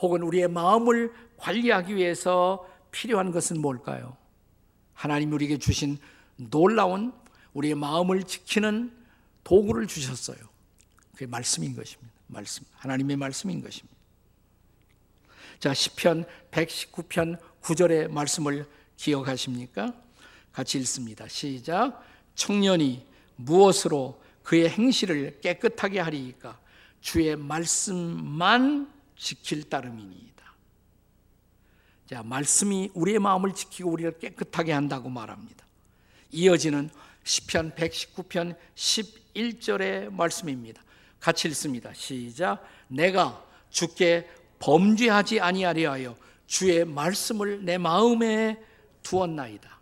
혹은 0.00 0.22
우리의 0.22 0.48
마음을 0.48 1.12
관리하기 1.36 1.94
위해서 1.94 2.68
필요한 2.90 3.30
것은 3.30 3.60
뭘까요? 3.62 4.16
하나님 4.94 5.32
우리에게 5.32 5.58
주신 5.58 5.96
놀라운 6.34 7.12
우리의 7.52 7.76
마음을 7.76 8.24
지키는 8.24 8.92
도구를 9.44 9.86
주셨어요. 9.86 10.38
그게 11.12 11.26
말씀인 11.26 11.76
것입니다. 11.76 12.12
말씀. 12.26 12.64
하나님의 12.72 13.16
말씀인 13.16 13.62
것입니다. 13.62 13.97
자, 15.58 15.74
시편 15.74 16.24
119편 16.52 17.38
9절의 17.62 18.10
말씀을 18.10 18.66
기억하십니까? 18.96 19.92
같이 20.52 20.78
읽습니다. 20.78 21.26
시작. 21.26 22.00
청년이 22.36 23.04
무엇으로 23.36 24.22
그의 24.44 24.68
행실을 24.68 25.40
깨끗하게 25.40 25.98
하리이까? 26.00 26.58
주의 27.00 27.34
말씀만 27.36 28.92
지킬 29.16 29.68
따름이니이다. 29.68 30.54
자, 32.06 32.22
말씀이 32.22 32.90
우리의 32.94 33.18
마음을 33.18 33.52
지키고 33.52 33.90
우리를 33.90 34.18
깨끗하게 34.18 34.72
한다고 34.72 35.08
말합니다. 35.08 35.66
이어지는 36.30 36.88
시편 37.24 37.72
119편 37.72 38.56
11절의 38.76 40.12
말씀입니다. 40.12 40.82
같이 41.18 41.48
읽습니다. 41.48 41.92
시작. 41.94 42.64
내가 42.86 43.44
주께 43.70 44.28
범죄하지 44.58 45.40
아니하려 45.40 45.92
하여 45.92 46.16
주의 46.46 46.84
말씀을 46.84 47.64
내 47.64 47.78
마음에 47.78 48.62
두었나이다. 49.02 49.78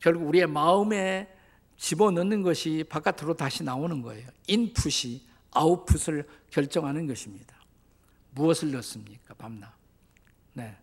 결국 0.00 0.28
우리의 0.28 0.46
마음에 0.46 1.28
집어넣는 1.76 2.42
것이 2.42 2.84
바깥으로 2.88 3.34
다시 3.34 3.62
나오는 3.64 4.02
거예요. 4.02 4.28
인풋이 4.46 5.26
아웃풋을 5.50 6.26
결정하는 6.50 7.06
것입니다. 7.06 7.56
무엇을 8.30 8.72
넣습니까? 8.72 9.34
밤낮. 9.34 9.72
네. 10.52 10.76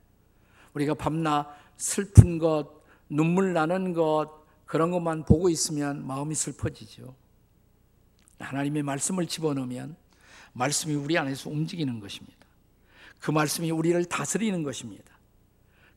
우리가 0.74 0.94
밤낮 0.94 1.48
슬픈 1.78 2.38
것, 2.38 2.84
눈물 3.08 3.54
나는 3.54 3.94
것, 3.94 4.46
그런 4.66 4.92
것만 4.92 5.26
보고 5.26 5.50
있으면 5.50 6.06
마음이 6.06 6.36
슬퍼지죠. 6.36 7.16
하나님의 8.40 8.84
말씀을 8.84 9.28
집어넣으면 9.28 9.96
말씀이 10.60 10.94
우리 10.94 11.18
안에서 11.18 11.50
움직이는 11.50 12.02
것입니다. 12.02 12.38
그 13.20 13.32
말씀이 13.32 13.72
우리를 13.72 14.04
다스리는 14.06 14.62
것입니다. 14.62 15.18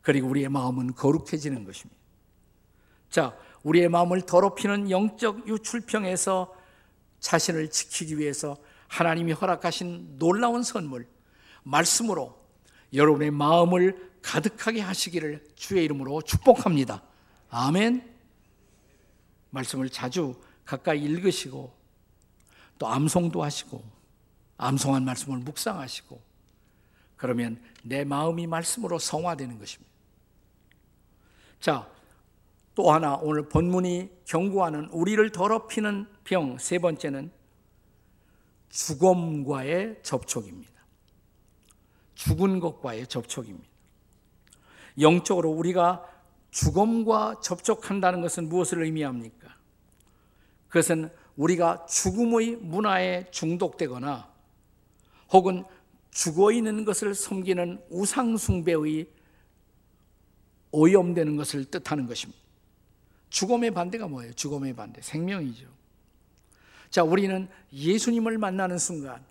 그리고 0.00 0.28
우리의 0.28 0.48
마음은 0.48 0.94
거룩해지는 0.94 1.64
것입니다. 1.64 2.00
자, 3.10 3.36
우리의 3.64 3.88
마음을 3.88 4.22
더럽히는 4.22 4.90
영적 4.90 5.48
유출병에서 5.48 6.54
자신을 7.18 7.70
지키기 7.70 8.18
위해서 8.18 8.56
하나님이 8.86 9.32
허락하신 9.32 10.18
놀라운 10.18 10.62
선물, 10.62 11.08
말씀으로 11.64 12.40
여러분의 12.92 13.30
마음을 13.32 14.10
가득하게 14.22 14.80
하시기를 14.80 15.44
주의 15.56 15.84
이름으로 15.84 16.22
축복합니다. 16.22 17.02
아멘. 17.50 18.08
말씀을 19.50 19.90
자주 19.90 20.40
가까이 20.64 21.02
읽으시고 21.02 21.72
또 22.78 22.86
암송도 22.86 23.42
하시고 23.42 24.01
암송한 24.62 25.04
말씀을 25.04 25.38
묵상하시고 25.38 26.20
그러면 27.16 27.60
내 27.82 28.04
마음이 28.04 28.46
말씀으로 28.46 28.98
성화되는 28.98 29.58
것입니다. 29.58 29.92
자, 31.60 31.88
또 32.74 32.90
하나 32.90 33.16
오늘 33.16 33.48
본문이 33.48 34.10
경고하는 34.24 34.86
우리를 34.86 35.30
더럽히는 35.30 36.06
병 36.24 36.58
세 36.58 36.78
번째는 36.78 37.30
죽음과의 38.70 40.00
접촉입니다. 40.02 40.72
죽은 42.14 42.58
것과의 42.60 43.06
접촉입니다. 43.06 43.68
영적으로 44.98 45.50
우리가 45.50 46.08
죽음과 46.50 47.40
접촉한다는 47.42 48.20
것은 48.22 48.48
무엇을 48.48 48.82
의미합니까? 48.82 49.54
그것은 50.68 51.10
우리가 51.36 51.86
죽음의 51.86 52.56
문화에 52.56 53.30
중독되거나 53.30 54.31
혹은 55.32 55.64
죽어 56.10 56.52
있는 56.52 56.84
것을 56.84 57.14
섬기는 57.14 57.80
우상숭배의 57.88 59.06
오염되는 60.70 61.36
것을 61.36 61.64
뜻하는 61.64 62.06
것입니다. 62.06 62.40
죽음의 63.30 63.70
반대가 63.72 64.06
뭐예요? 64.08 64.32
죽음의 64.34 64.74
반대. 64.74 65.00
생명이죠. 65.00 65.66
자, 66.90 67.02
우리는 67.02 67.48
예수님을 67.72 68.36
만나는 68.36 68.76
순간, 68.76 69.24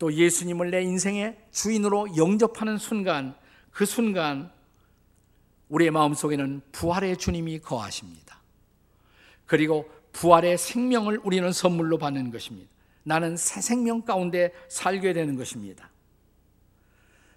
또 0.00 0.12
예수님을 0.12 0.72
내 0.72 0.82
인생의 0.82 1.38
주인으로 1.52 2.16
영접하는 2.16 2.78
순간, 2.78 3.36
그 3.70 3.86
순간, 3.86 4.50
우리의 5.68 5.92
마음 5.92 6.14
속에는 6.14 6.62
부활의 6.72 7.16
주님이 7.16 7.60
거하십니다. 7.60 8.40
그리고 9.46 9.88
부활의 10.12 10.58
생명을 10.58 11.20
우리는 11.22 11.52
선물로 11.52 11.98
받는 11.98 12.32
것입니다. 12.32 12.73
나는 13.04 13.36
새 13.36 13.60
생명 13.60 14.02
가운데 14.02 14.52
살게 14.68 15.12
되는 15.12 15.36
것입니다. 15.36 15.90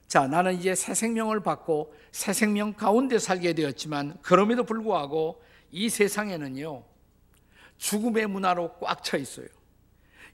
자, 0.07 0.25
나는 0.25 0.55
이제 0.55 0.73
새 0.73 0.93
생명을 0.93 1.41
받고 1.41 1.93
새 2.11 2.33
생명 2.33 2.73
가운데 2.73 3.19
살게 3.19 3.53
되었지만 3.53 4.17
그럼에도 4.21 4.63
불구하고 4.63 5.41
이 5.69 5.89
세상에는요, 5.89 6.83
죽음의 7.77 8.27
문화로 8.27 8.75
꽉 8.79 9.03
차 9.03 9.17
있어요. 9.17 9.47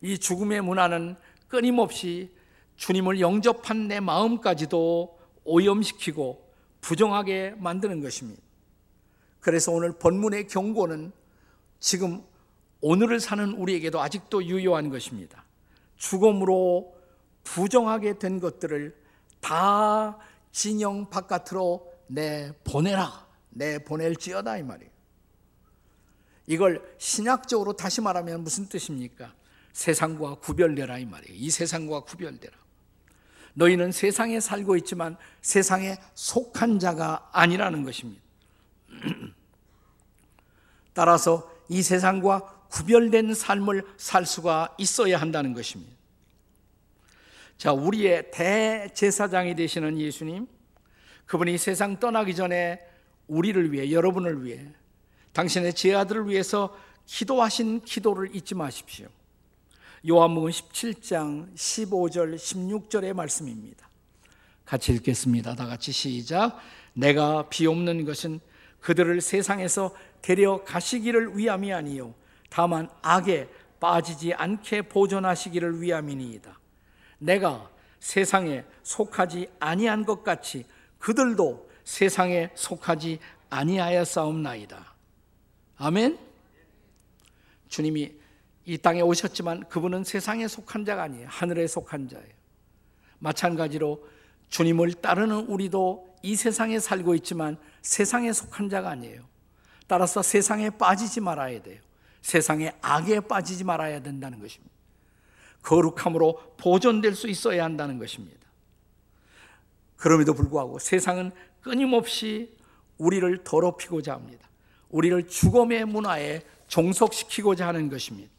이 0.01 0.17
죽음의 0.17 0.61
문화는 0.61 1.15
끊임없이 1.47 2.31
주님을 2.75 3.19
영접한 3.19 3.87
내 3.87 3.99
마음까지도 3.99 5.19
오염시키고 5.43 6.53
부정하게 6.81 7.55
만드는 7.57 8.01
것입니다. 8.01 8.41
그래서 9.39 9.71
오늘 9.71 9.91
본문의 9.97 10.47
경고는 10.47 11.11
지금 11.79 12.23
오늘을 12.85 13.21
사는 13.21 13.53
우리에게도 13.53 14.01
아직도 14.01 14.43
유효한 14.43 14.89
것입니다. 14.89 15.45
죽음으로 15.95 16.93
부정하게 17.45 18.19
된 18.19 18.41
것들을 18.41 18.93
다 19.39 20.17
진영 20.51 21.09
바깥으로 21.09 21.89
내 22.07 22.51
보내라. 22.65 23.25
내 23.51 23.79
보낼지어다 23.79 24.57
이 24.57 24.63
말이에요. 24.63 24.91
이걸 26.45 26.95
신약적으로 26.97 27.71
다시 27.71 28.01
말하면 28.01 28.43
무슨 28.43 28.67
뜻입니까? 28.67 29.33
세상과 29.71 30.35
구별되라 30.35 30.97
이 30.97 31.05
말이에요. 31.05 31.37
이 31.37 31.51
세상과 31.51 32.01
구별되라. 32.01 32.53
너희는 33.53 33.93
세상에 33.93 34.41
살고 34.41 34.75
있지만 34.77 35.15
세상에 35.41 35.95
속한 36.15 36.79
자가 36.79 37.29
아니라는 37.31 37.83
것입니다. 37.83 38.21
따라서 40.93 41.49
이 41.69 41.81
세상과 41.81 42.62
구별된 42.73 43.35
삶을 43.35 43.85
살 43.97 44.25
수가 44.25 44.75
있어야 44.79 45.21
한다는 45.21 45.53
것입니다. 45.53 45.93
자, 47.55 47.71
우리의 47.71 48.31
대제사장이 48.31 49.55
되시는 49.55 49.99
예수님, 49.99 50.47
그분이 51.27 51.59
세상 51.59 51.99
떠나기 51.99 52.35
전에 52.35 52.79
우리를 53.27 53.71
위해, 53.71 53.91
여러분을 53.91 54.43
위해, 54.43 54.65
당신의 55.33 55.75
제 55.75 55.93
아들을 55.93 56.27
위해서 56.27 56.75
기도하신 57.05 57.81
기도를 57.81 58.35
잊지 58.35 58.55
마십시오. 58.55 59.07
요한복음 60.09 60.49
17장 60.49 61.53
15절 61.55 62.35
16절의 62.35 63.13
말씀입니다. 63.13 63.87
같이 64.65 64.93
읽겠습니다. 64.93 65.55
다 65.55 65.67
같이 65.67 65.91
시작. 65.91 66.57
내가 66.93 67.47
비옵는 67.49 68.03
것은 68.05 68.39
그들을 68.79 69.21
세상에서 69.21 69.95
데려가시기를 70.21 71.37
위함이 71.37 71.71
아니요 71.71 72.15
다만 72.53 72.87
악에 73.01 73.49
빠지지 73.79 74.31
않게 74.35 74.83
보존하시기를 74.83 75.81
위함이니이다. 75.81 76.59
내가 77.17 77.67
세상에 77.99 78.63
속하지 78.83 79.49
아니한 79.59 80.05
것 80.05 80.23
같이 80.23 80.67
그들도 80.99 81.67
세상에 81.83 82.51
속하지 82.53 83.17
아니하였사옵나이다. 83.49 84.93
아멘. 85.77 86.19
주님이 87.69 88.13
이 88.65 88.77
땅에 88.77 89.01
오셨지만 89.01 89.67
그분은 89.67 90.03
세상에 90.03 90.47
속한 90.47 90.85
자가 90.85 91.01
아니에요. 91.01 91.27
하늘에 91.31 91.65
속한 91.65 92.07
자예요. 92.07 92.35
마찬가지로 93.17 94.07
주님을 94.49 94.93
따르는 94.93 95.47
우리도 95.47 96.17
이 96.21 96.35
세상에 96.35 96.79
살고 96.79 97.15
있지만 97.15 97.57
세상에 97.81 98.31
속한 98.31 98.69
자가 98.69 98.91
아니에요. 98.91 99.23
따라서 99.87 100.21
세상에 100.21 100.69
빠지지 100.69 101.19
말아야 101.19 101.59
돼요. 101.63 101.81
세상에 102.23 102.73
악에 102.81 103.19
빠지지 103.19 103.63
말아야 103.63 104.01
된다는 104.01 104.39
것입니다. 104.39 104.73
거룩함으로 105.61 106.55
보존될 106.57 107.15
수 107.15 107.27
있어야 107.27 107.63
한다는 107.63 107.99
것입니다. 107.99 108.39
그럼에도 109.97 110.33
불구하고 110.33 110.79
세상은 110.79 111.31
끊임없이 111.61 112.57
우리를 112.97 113.43
더럽히고자 113.43 114.13
합니다. 114.13 114.49
우리를 114.89 115.27
죽음의 115.27 115.85
문화에 115.85 116.41
종속시키고자 116.67 117.67
하는 117.67 117.89
것입니다. 117.89 118.31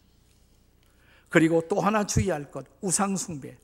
그리고 1.29 1.63
또 1.69 1.81
하나 1.81 2.07
주의할 2.07 2.51
것, 2.51 2.67
우상숭배. 2.81 3.57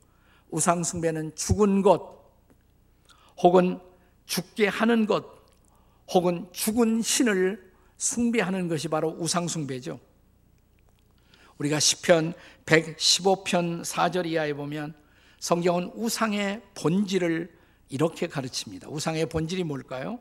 우상숭배는 0.49 1.35
죽은 1.35 1.81
것, 1.81 2.21
혹은 3.37 3.79
죽게 4.25 4.67
하는 4.67 5.05
것, 5.05 5.25
혹은 6.13 6.47
죽은 6.51 7.01
신을 7.01 7.71
숭배하는 7.97 8.67
것이 8.67 8.87
바로 8.87 9.09
우상숭배죠. 9.17 9.99
우리가 11.61 11.79
시편 11.79 12.33
115편 12.65 13.85
4절 13.85 14.25
이하에 14.25 14.53
보면 14.53 14.95
성경은 15.39 15.91
우상의 15.93 16.61
본질을 16.73 17.55
이렇게 17.89 18.27
가르칩니다. 18.27 18.89
우상의 18.89 19.27
본질이 19.27 19.63
뭘까요? 19.63 20.17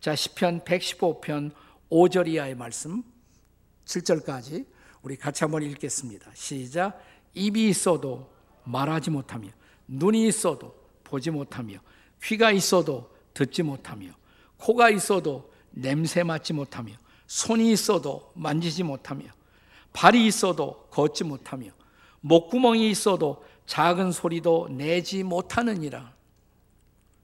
자, 0.00 0.14
시편 0.14 0.60
115편 0.60 1.52
5절 1.90 2.28
이하의 2.28 2.56
말씀 2.56 3.02
7절까지 3.86 4.66
우리 5.00 5.16
같이 5.16 5.44
한번 5.44 5.62
읽겠습니다. 5.62 6.30
시작. 6.34 7.02
입이 7.32 7.68
있어도 7.70 8.30
말하지 8.64 9.10
못하며, 9.10 9.48
눈이 9.88 10.26
있어도 10.28 10.74
보지 11.04 11.30
못하며, 11.30 11.78
귀가 12.22 12.50
있어도 12.50 13.10
듣지 13.32 13.62
못하며, 13.62 14.10
코가 14.58 14.90
있어도 14.90 15.50
냄새 15.70 16.22
맡지 16.22 16.52
못하며, 16.52 16.92
손이 17.28 17.72
있어도 17.72 18.30
만지지 18.34 18.82
못하며, 18.82 19.24
발이 19.92 20.26
있어도 20.26 20.86
걷지 20.90 21.24
못하며, 21.24 21.70
목구멍이 22.20 22.90
있어도 22.90 23.44
작은 23.66 24.12
소리도 24.12 24.68
내지 24.70 25.22
못하느니라. 25.22 26.12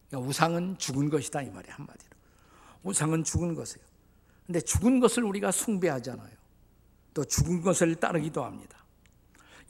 그러니까 0.09 0.29
우상은 0.29 0.79
죽은 0.79 1.11
것이다 1.11 1.43
이 1.43 1.51
말이에요 1.51 1.75
한마디로. 1.75 2.11
우상은 2.83 3.25
죽은 3.25 3.55
것이에요. 3.55 3.85
근데 4.47 4.61
죽은 4.61 5.01
것을 5.01 5.25
우리가 5.25 5.51
숭배하잖아요. 5.51 6.31
또 7.13 7.25
죽은 7.25 7.63
것을 7.63 7.97
따르기도 7.97 8.45
합니다. 8.45 8.85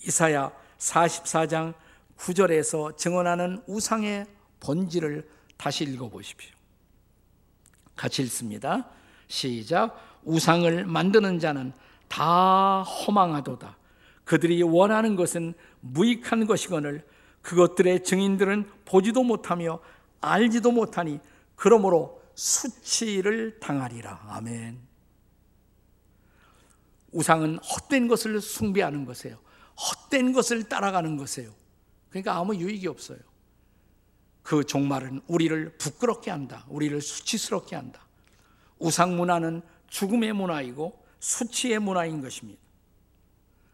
이사야 0.06 0.52
44장 0.78 1.74
후절에서 2.16 2.96
증언하는 2.96 3.62
우상의 3.66 4.26
본질을 4.60 5.28
다시 5.56 5.84
읽어보십시오. 5.84 6.52
같이 7.94 8.22
읽습니다. 8.22 8.90
시작. 9.28 9.98
우상을 10.24 10.84
만드는 10.84 11.38
자는 11.38 11.72
다 12.08 12.82
허망하도다. 12.82 13.76
그들이 14.24 14.62
원하는 14.62 15.16
것은 15.16 15.54
무익한 15.80 16.46
것이거늘 16.46 17.06
그것들의 17.42 18.02
증인들은 18.02 18.68
보지도 18.84 19.22
못하며 19.22 19.78
알지도 20.20 20.72
못하니 20.72 21.20
그러므로 21.54 22.20
수치를 22.34 23.60
당하리라. 23.60 24.26
아멘. 24.28 24.80
우상은 27.12 27.58
헛된 27.58 28.08
것을 28.08 28.40
숭배하는 28.40 29.04
것이에요. 29.04 29.38
헛된 29.78 30.32
것을 30.32 30.64
따라가는 30.64 31.16
것이에요. 31.16 31.52
그러니까 32.10 32.36
아무 32.36 32.54
유익이 32.56 32.88
없어요. 32.88 33.18
그 34.42 34.64
종말은 34.64 35.22
우리를 35.26 35.76
부끄럽게 35.78 36.30
한다. 36.30 36.64
우리를 36.68 37.00
수치스럽게 37.00 37.74
한다. 37.76 38.06
우상 38.78 39.16
문화는 39.16 39.62
죽음의 39.88 40.32
문화이고 40.34 41.05
수치의 41.26 41.80
문화인 41.80 42.20
것입니다. 42.20 42.62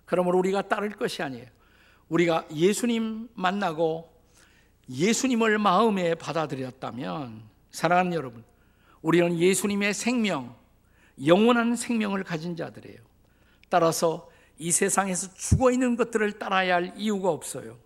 그러므로 0.07 0.39
우리가 0.39 0.63
따를 0.69 0.89
것이 0.91 1.23
아니에요. 1.23 1.47
우리가 2.09 2.47
예수님 2.51 3.29
만나고 3.35 4.11
예수님을 4.89 5.59
마음에 5.59 6.15
받아들였다면 6.15 7.43
사랑하는 7.71 8.15
여러분, 8.15 8.43
우리는 9.03 9.39
예수님의 9.39 9.93
생명, 9.93 10.57
영원한 11.27 11.77
생명을 11.77 12.25
가진 12.25 12.57
자들이에요. 12.57 12.99
따라서 13.69 14.31
이 14.59 14.71
세상에서 14.71 15.35
죽어 15.35 15.71
있는 15.71 15.97
것들을 15.97 16.39
따라야 16.39 16.77
할 16.77 16.95
이유가 16.97 17.29
없어요. 17.29 17.77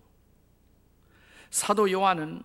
사도 1.49 1.91
요한은 1.91 2.41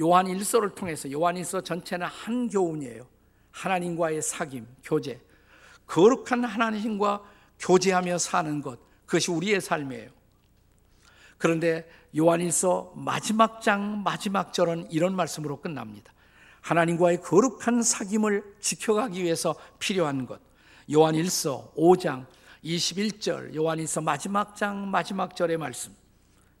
요한 0.00 0.26
일서를 0.26 0.74
통해서 0.74 1.10
요한 1.12 1.36
일서 1.36 1.60
전체는 1.60 2.06
한 2.06 2.48
교훈이에요. 2.48 3.06
하나님과의 3.50 4.22
사귐, 4.22 4.64
교제. 4.82 5.20
거룩한 5.86 6.44
하나님과 6.44 7.22
교제하며 7.58 8.18
사는 8.18 8.62
것. 8.62 8.78
그것이 9.06 9.30
우리의 9.30 9.60
삶이에요. 9.60 10.10
그런데 11.38 11.88
요한일서 12.16 12.92
마지막 12.96 13.60
장 13.60 14.02
마지막 14.02 14.52
절은 14.52 14.90
이런 14.90 15.14
말씀으로 15.16 15.60
끝납니다. 15.60 16.12
하나님과의 16.60 17.20
거룩한 17.20 17.80
사귐을 17.80 18.42
지켜가기 18.60 19.22
위해서 19.22 19.54
필요한 19.78 20.26
것. 20.26 20.40
요한일서 20.90 21.72
5장 21.76 22.26
21절 22.64 23.54
요한일서 23.54 24.00
마지막 24.00 24.56
장 24.56 24.90
마지막 24.90 25.36
절의 25.36 25.58
말씀 25.58 25.94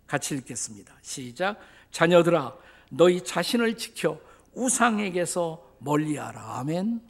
같이 0.06 0.34
읽겠습니다. 0.34 0.94
시작. 1.00 1.58
자녀들아 1.90 2.54
너희 2.90 3.24
자신을 3.24 3.76
지켜 3.76 4.20
우상에게서 4.52 5.76
멀리하라. 5.78 6.58
아멘. 6.58 7.00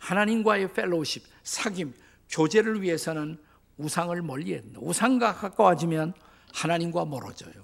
하나님과의 0.00 0.72
펠로우십, 0.72 1.24
사귐, 1.44 1.92
교제를 2.28 2.82
위해서는 2.82 3.38
우상을 3.76 4.20
멀리해야 4.22 4.60
된다. 4.62 4.80
우상과 4.82 5.34
가까워지면 5.36 6.14
하나님과 6.52 7.04
멀어져요. 7.04 7.54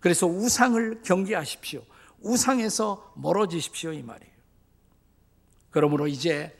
그래서 0.00 0.26
우상을 0.26 1.02
경계하십시오. 1.02 1.82
우상에서 2.20 3.12
멀어지십시오 3.16 3.92
이 3.92 4.02
말이에요. 4.02 4.32
그러므로 5.70 6.06
이제 6.06 6.56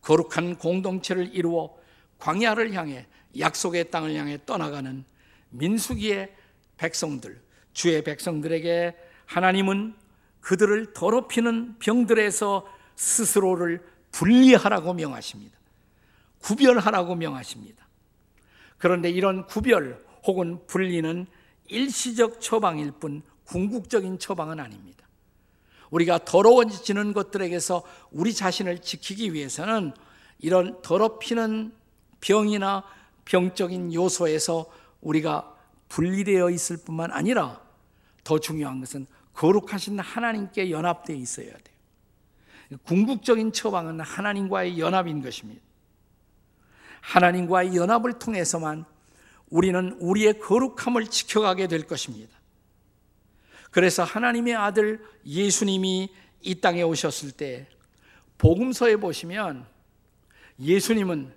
거룩한 0.00 0.58
공동체를 0.58 1.34
이루어 1.34 1.76
광야를 2.18 2.72
향해 2.72 3.06
약속의 3.38 3.90
땅을 3.90 4.14
향해 4.14 4.38
떠나가는 4.44 5.04
민수기의 5.50 6.34
백성들, 6.76 7.40
주의 7.72 8.02
백성들에게 8.02 8.96
하나님은 9.26 9.94
그들을 10.40 10.92
더럽히는 10.94 11.78
병들에서 11.78 12.66
스스로를 12.96 13.86
분리하라고 14.12 14.94
명하십니다. 14.94 15.56
구별하라고 16.40 17.14
명하십니다. 17.14 17.86
그런데 18.78 19.10
이런 19.10 19.46
구별 19.46 20.04
혹은 20.24 20.60
분리는 20.66 21.26
일시적 21.66 22.40
처방일 22.40 22.92
뿐 22.92 23.22
궁극적인 23.44 24.18
처방은 24.18 24.60
아닙니다. 24.60 25.06
우리가 25.90 26.24
더러워지는 26.24 27.12
것들에게서 27.12 27.82
우리 28.10 28.34
자신을 28.34 28.80
지키기 28.80 29.32
위해서는 29.32 29.92
이런 30.38 30.80
더럽히는 30.82 31.72
병이나 32.20 32.84
병적인 33.24 33.94
요소에서 33.94 34.70
우리가 35.00 35.54
분리되어 35.88 36.50
있을 36.50 36.78
뿐만 36.78 37.10
아니라 37.10 37.62
더 38.24 38.38
중요한 38.38 38.80
것은 38.80 39.06
거룩하신 39.32 39.98
하나님께 39.98 40.70
연합되어 40.70 41.16
있어야 41.16 41.46
돼요. 41.46 41.77
궁극적인 42.84 43.52
처방은 43.52 44.00
하나님과의 44.00 44.78
연합인 44.78 45.22
것입니다. 45.22 45.62
하나님과의 47.00 47.74
연합을 47.74 48.18
통해서만 48.18 48.84
우리는 49.48 49.96
우리의 50.00 50.38
거룩함을 50.40 51.06
지켜가게 51.06 51.68
될 51.68 51.86
것입니다. 51.86 52.36
그래서 53.70 54.04
하나님의 54.04 54.54
아들 54.54 55.02
예수님이 55.24 56.10
이 56.42 56.60
땅에 56.60 56.82
오셨을 56.82 57.32
때 57.32 57.66
복음서에 58.36 58.96
보시면 58.96 59.66
예수님은 60.60 61.32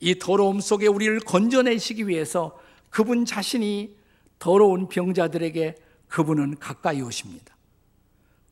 이 0.00 0.18
더러움 0.18 0.60
속에 0.60 0.86
우리를 0.86 1.20
건져내시기 1.20 2.06
위해서 2.08 2.58
그분 2.90 3.24
자신이 3.24 3.96
더러운 4.38 4.88
병자들에게 4.88 5.74
그분은 6.08 6.58
가까이 6.58 7.00
오십니다. 7.00 7.55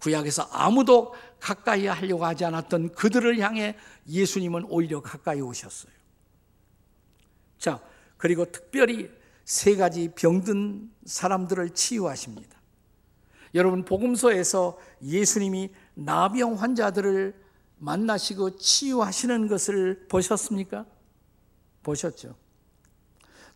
구약에서 0.04 0.42
아무도 0.52 1.14
가까이 1.40 1.86
하려고 1.86 2.26
하지 2.26 2.44
않았던 2.44 2.92
그들을 2.92 3.38
향해 3.38 3.74
예수님은 4.06 4.66
오히려 4.68 5.00
가까이 5.00 5.40
오셨어요. 5.40 5.92
자, 7.58 7.80
그리고 8.18 8.44
특별히 8.44 9.10
세 9.46 9.76
가지 9.76 10.10
병든 10.14 10.90
사람들을 11.06 11.70
치유하십니다. 11.70 12.54
여러분, 13.54 13.86
복음서에서 13.86 14.78
예수님이 15.02 15.70
나병 15.94 16.60
환자들을 16.60 17.34
만나시고 17.78 18.56
치유하시는 18.58 19.48
것을 19.48 20.06
보셨습니까? 20.08 20.84
보셨죠? 21.82 22.34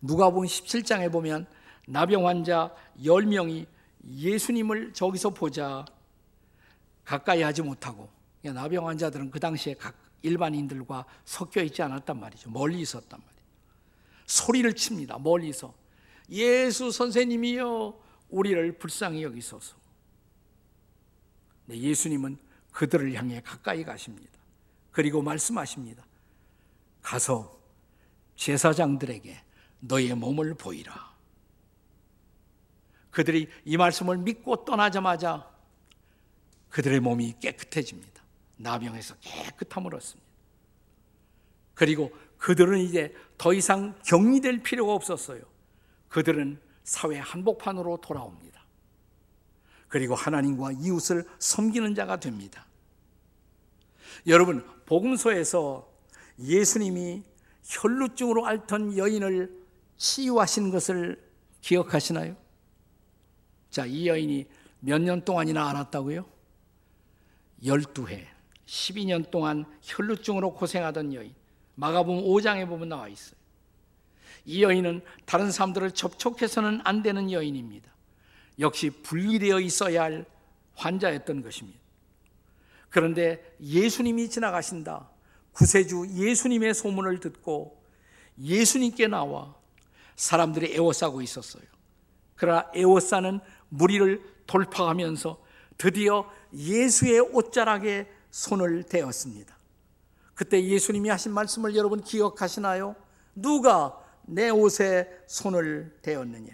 누가복음 0.01 0.47
17장에 0.47 1.11
보면 1.11 1.45
나병 1.87 2.27
환자 2.27 2.73
10명이 2.99 3.67
예수님을 4.03 4.93
저기서 4.93 5.31
보자 5.31 5.85
가까이 7.09 7.41
하지 7.41 7.63
못하고 7.63 8.07
나병 8.43 8.87
환자들은 8.87 9.31
그 9.31 9.39
당시에 9.39 9.73
각 9.73 9.95
일반인들과 10.21 11.05
섞여 11.25 11.63
있지 11.63 11.81
않았단 11.81 12.19
말이죠. 12.19 12.51
멀리 12.51 12.81
있었단 12.81 13.19
말이에요. 13.19 13.43
소리를 14.27 14.71
칩니다. 14.75 15.17
멀리서 15.17 15.73
예수 16.29 16.91
선생님이여 16.91 17.99
우리를 18.29 18.77
불쌍히 18.77 19.23
여기소서. 19.23 19.75
네, 21.65 21.79
예수님은 21.79 22.37
그들을 22.73 23.11
향해 23.15 23.41
가까이 23.41 23.83
가십니다. 23.83 24.31
그리고 24.91 25.23
말씀하십니다. 25.23 26.05
가서 27.01 27.59
제사장들에게 28.35 29.35
너의 29.79 30.13
몸을 30.13 30.53
보이라. 30.53 31.09
그들이 33.09 33.49
이 33.65 33.77
말씀을 33.77 34.17
믿고 34.17 34.63
떠나자마자 34.63 35.49
그들의 36.69 36.99
몸이 36.99 37.35
깨끗해집니다. 37.39 38.23
나병에서 38.57 39.15
깨끗함을 39.21 39.95
얻습니다. 39.95 40.29
그리고 41.73 42.11
그들은 42.37 42.79
이제 42.79 43.13
더 43.37 43.53
이상 43.53 43.95
격리될 44.05 44.63
필요가 44.63 44.93
없었어요. 44.93 45.41
그들은 46.09 46.59
사회 46.83 47.17
한복판으로 47.19 47.97
돌아옵니다. 47.97 48.59
그리고 49.87 50.13
하나님과 50.15 50.73
이웃을 50.73 51.25
섬기는 51.39 51.95
자가 51.95 52.19
됩니다. 52.19 52.65
여러분, 54.27 54.65
복음서에서 54.85 55.89
예수님이 56.39 57.23
혈루증으로 57.63 58.45
앓던 58.45 58.97
여인을 58.97 59.57
치유하신 59.97 60.71
것을 60.71 61.21
기억하시나요? 61.61 62.35
자, 63.69 63.85
이 63.85 64.07
여인이 64.07 64.47
몇 64.81 64.99
년 65.01 65.23
동안이나 65.23 65.69
앓았다고요? 65.69 66.25
12해. 67.63 68.25
12년 68.65 69.29
동안 69.31 69.65
혈루증으로 69.81 70.53
고생하던 70.53 71.13
여인. 71.13 71.33
마가복음 71.75 72.23
5장에 72.23 72.67
보면 72.67 72.89
나와 72.89 73.07
있어요. 73.07 73.39
이 74.45 74.63
여인은 74.63 75.01
다른 75.25 75.51
사람들을 75.51 75.91
접촉해서는 75.91 76.81
안 76.83 77.01
되는 77.01 77.31
여인입니다. 77.31 77.89
역시 78.59 78.89
분리되어 78.89 79.59
있어야 79.59 80.03
할 80.03 80.25
환자였던 80.75 81.41
것입니다. 81.41 81.79
그런데 82.89 83.55
예수님이 83.61 84.29
지나가신다. 84.29 85.09
구세주 85.51 86.07
예수님의 86.15 86.73
소문을 86.73 87.19
듣고 87.19 87.83
예수님께 88.39 89.07
나와 89.07 89.55
사람들이 90.15 90.73
애워싸고 90.75 91.21
있었어요. 91.21 91.63
그러나 92.35 92.69
에오사는 92.73 93.39
무리를 93.69 94.21
돌파하면서 94.47 95.48
드디어 95.79 96.29
예수의 96.53 97.21
옷자락에 97.21 98.05
손을 98.29 98.83
대었습니다. 98.83 99.57
그때 100.35 100.63
예수님이 100.63 101.09
하신 101.09 101.33
말씀을 101.33 101.75
여러분 101.75 102.03
기억하시나요? 102.03 102.95
누가 103.33 103.97
내 104.25 104.49
옷에 104.49 105.09
손을 105.25 105.97
대었느냐? 106.01 106.51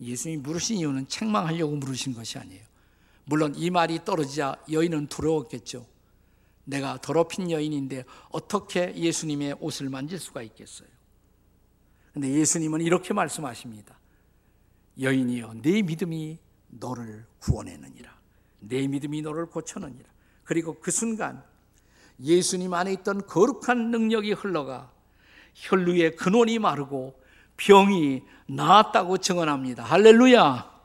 예수님이 0.00 0.40
물으신 0.40 0.78
이유는 0.78 1.08
책망하려고 1.08 1.74
물으신 1.76 2.14
것이 2.14 2.38
아니에요. 2.38 2.64
물론 3.24 3.54
이 3.56 3.70
말이 3.70 4.04
떨어지자 4.04 4.56
여인은 4.70 5.08
두려웠겠죠. 5.08 5.84
내가 6.64 7.00
더럽힌 7.00 7.50
여인인데 7.50 8.04
어떻게 8.30 8.94
예수님의 8.94 9.56
옷을 9.60 9.88
만질 9.88 10.20
수가 10.20 10.42
있겠어요? 10.42 10.88
근데 12.12 12.30
예수님은 12.30 12.82
이렇게 12.82 13.12
말씀하십니다. 13.12 13.98
여인이여, 15.00 15.54
네 15.62 15.82
믿음이 15.82 16.38
너를 16.68 17.26
구원했느니라. 17.40 18.16
내 18.60 18.86
믿음이 18.86 19.22
너를 19.22 19.46
고쳐느니라. 19.46 20.08
그리고 20.44 20.78
그 20.80 20.90
순간 20.90 21.42
예수님 22.20 22.74
안에 22.74 22.92
있던 22.94 23.26
거룩한 23.26 23.90
능력이 23.90 24.32
흘러가 24.32 24.90
혈루의 25.54 26.16
근원이 26.16 26.58
마르고 26.58 27.20
병이 27.56 28.22
나았다고 28.46 29.18
증언합니다. 29.18 29.84
할렐루야. 29.84 30.78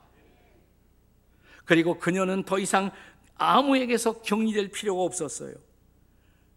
그리고 1.65 1.97
그녀는 1.97 2.43
더 2.43 2.59
이상 2.59 2.91
아무에게서 3.35 4.21
격리될 4.21 4.71
필요가 4.71 5.03
없었어요. 5.03 5.53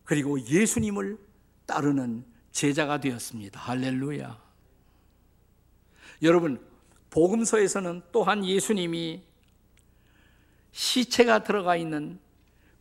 그리고 0.04 0.40
예수님을 0.40 1.18
따르는 1.66 2.24
제자가 2.52 3.00
되었습니다. 3.00 3.60
할렐루야. 3.60 4.40
여러분, 6.22 6.64
복음서에서는 7.16 8.02
또한 8.12 8.44
예수님이 8.44 9.22
시체가 10.72 11.44
들어가 11.44 11.74
있는 11.74 12.18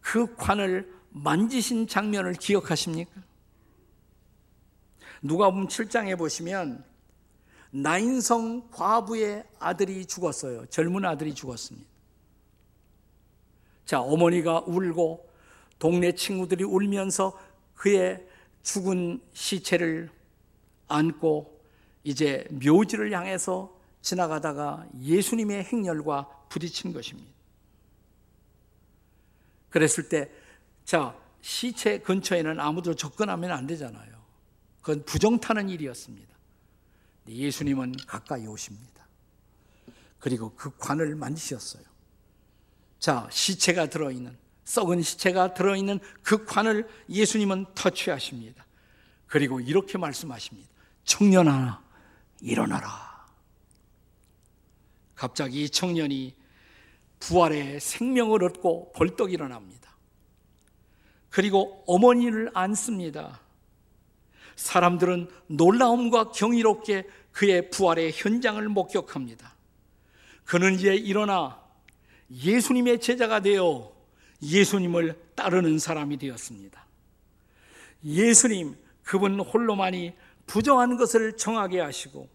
그 0.02 0.36
관을 0.36 0.94
만지신 1.12 1.88
장면을 1.88 2.34
기억하십니까? 2.34 3.12
누가 5.22 5.50
보면 5.50 5.70
7장에 5.70 6.18
보시면 6.18 6.84
나인성 7.72 8.72
과부의 8.72 9.46
아들이 9.58 10.06
죽었어요. 10.06 10.66
젊은 10.66 11.06
아들이 11.06 11.34
죽었습니다. 11.34 11.88
자, 13.86 14.02
어머니가 14.02 14.66
울고 14.68 15.30
동네 15.80 16.12
친구들이 16.12 16.66
울면서 16.66 17.40
그의 17.74 18.28
죽은 18.64 19.22
시체를 19.32 20.10
안고 20.90 21.58
이제 22.04 22.46
묘지를 22.52 23.14
향해서 23.14 23.75
지나가다가 24.06 24.86
예수님의 25.02 25.64
행렬과 25.64 26.28
부딪힌 26.50 26.94
것입니다. 26.94 27.34
그랬을 29.72 30.08
때, 30.08 30.30
자, 30.86 31.18
시체 31.42 31.98
근처에는 31.98 32.60
아무도 32.60 32.94
접근하면 32.94 33.52
안 33.52 33.66
되잖아요. 33.66 34.16
그건 34.82 35.04
부정타는 35.06 35.70
일이었습니다. 35.70 36.36
예수님은 37.28 37.96
가까이 38.06 38.46
오십니다. 38.46 39.08
그리고 40.20 40.54
그 40.54 40.78
관을 40.78 41.16
만지셨어요. 41.16 41.84
자, 43.00 43.28
시체가 43.32 43.88
들어있는, 43.88 44.38
썩은 44.66 45.02
시체가 45.02 45.56
들어있는 45.56 46.00
그 46.22 46.46
관을 46.46 46.88
예수님은 47.10 47.74
터치하십니다. 47.74 48.64
그리고 49.26 49.60
이렇게 49.60 49.98
말씀하십니다. 49.98 50.70
청년아, 51.06 51.84
일어나라. 52.42 53.15
갑자기 55.16 55.64
이 55.64 55.70
청년이 55.70 56.36
부활의 57.20 57.80
생명을 57.80 58.44
얻고 58.44 58.92
벌떡 58.94 59.34
일어납니다. 59.34 59.96
그리고 61.30 61.84
어머니를 61.88 62.52
안습니다. 62.54 63.42
사람들은 64.56 65.30
놀라움과 65.48 66.32
경이롭게 66.32 67.08
그의 67.32 67.70
부활의 67.70 68.14
현장을 68.14 68.68
목격합니다. 68.70 69.54
그는 70.46 70.76
이제 70.76 70.96
일어나 70.96 71.62
예수님의 72.32 73.02
제자가 73.02 73.42
되어 73.42 73.92
예수님을 74.42 75.20
따르는 75.36 75.80
사람이 75.80 76.18
되었습니다. 76.18 76.86
예수님, 78.04 78.76
그분 79.04 79.40
홀로만이 79.40 80.14
부정한 80.46 80.98
것을 80.98 81.36
정하게 81.38 81.80
하시고 81.80 82.30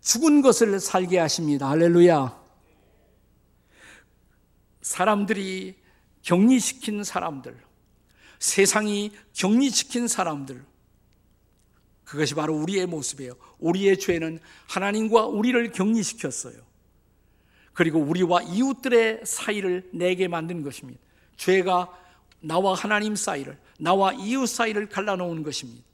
죽은 0.00 0.42
것을 0.42 0.80
살게 0.80 1.18
하십니다. 1.18 1.68
할렐루야. 1.68 2.38
사람들이 4.82 5.76
격리시킨 6.22 7.04
사람들, 7.04 7.56
세상이 8.38 9.12
격리시킨 9.34 10.08
사람들, 10.08 10.64
그것이 12.04 12.34
바로 12.34 12.56
우리의 12.56 12.86
모습이에요. 12.86 13.34
우리의 13.58 13.98
죄는 13.98 14.38
하나님과 14.66 15.26
우리를 15.26 15.72
격리시켰어요. 15.72 16.54
그리고 17.74 18.00
우리와 18.00 18.42
이웃들의 18.42 19.20
사이를 19.24 19.90
내게 19.92 20.26
만든 20.26 20.62
것입니다. 20.62 21.00
죄가 21.36 21.92
나와 22.40 22.74
하나님 22.74 23.14
사이를, 23.14 23.58
나와 23.78 24.12
이웃 24.12 24.46
사이를 24.46 24.88
갈라놓은 24.88 25.42
것입니다. 25.42 25.84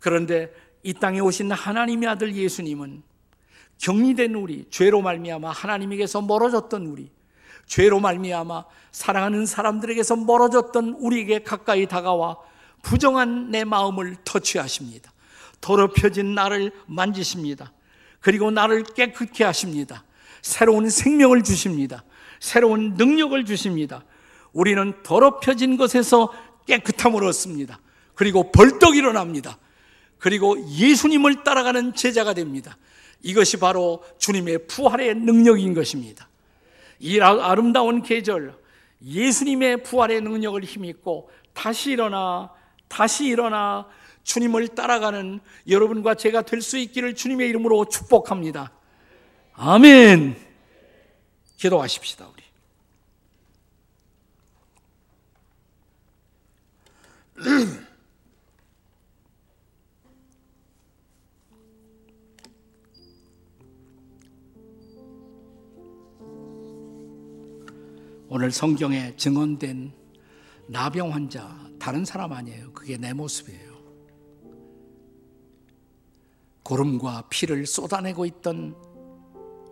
그런데 0.00 0.52
이 0.82 0.94
땅에 0.94 1.20
오신 1.20 1.52
하나님의 1.52 2.08
아들 2.08 2.34
예수님은 2.34 3.02
격리된 3.78 4.34
우리, 4.34 4.66
죄로 4.70 5.00
말미암아 5.00 5.50
하나님에게서 5.50 6.22
멀어졌던 6.22 6.86
우리, 6.86 7.10
죄로 7.66 8.00
말미암아 8.00 8.64
사랑하는 8.90 9.46
사람들에게서 9.46 10.16
멀어졌던 10.16 10.96
우리에게 11.00 11.42
가까이 11.42 11.86
다가와 11.86 12.36
부정한 12.82 13.50
내 13.50 13.64
마음을 13.64 14.16
터치하십니다. 14.24 15.12
더럽혀진 15.60 16.34
나를 16.34 16.72
만지십니다. 16.86 17.72
그리고 18.20 18.50
나를 18.50 18.84
깨끗게 18.84 19.44
하십니다. 19.44 20.04
새로운 20.42 20.90
생명을 20.90 21.42
주십니다. 21.42 22.04
새로운 22.40 22.94
능력을 22.94 23.44
주십니다. 23.44 24.04
우리는 24.52 24.92
더럽혀진 25.02 25.76
것에서 25.76 26.32
깨끗함을 26.66 27.24
얻습니다. 27.24 27.80
그리고 28.14 28.50
벌떡 28.52 28.96
일어납니다. 28.96 29.58
그리고 30.22 30.56
예수님을 30.68 31.42
따라가는 31.42 31.94
제자가 31.94 32.32
됩니다. 32.32 32.78
이것이 33.22 33.56
바로 33.56 34.04
주님의 34.18 34.68
부활의 34.68 35.16
능력인 35.16 35.74
것입니다. 35.74 36.28
이 37.00 37.18
아름다운 37.18 38.02
계절, 38.02 38.56
예수님의 39.04 39.82
부활의 39.82 40.20
능력을 40.20 40.62
힘입고 40.62 41.28
다시 41.52 41.90
일어나, 41.90 42.52
다시 42.86 43.24
일어나 43.26 43.88
주님을 44.22 44.68
따라가는 44.68 45.40
여러분과 45.68 46.14
제가 46.14 46.42
될 46.42 46.62
수 46.62 46.78
있기를 46.78 47.16
주님의 47.16 47.48
이름으로 47.48 47.86
축복합니다. 47.86 48.70
아멘. 49.54 50.36
기도하십시다, 51.56 52.28
우리. 52.28 52.44
오늘 68.34 68.50
성경에 68.50 69.14
증언된 69.14 69.92
나병 70.66 71.12
환자 71.12 71.54
다른 71.78 72.02
사람 72.02 72.32
아니에요. 72.32 72.72
그게 72.72 72.96
내 72.96 73.12
모습이에요. 73.12 73.76
고름과 76.62 77.24
피를 77.28 77.66
쏟아내고 77.66 78.24
있던 78.24 78.74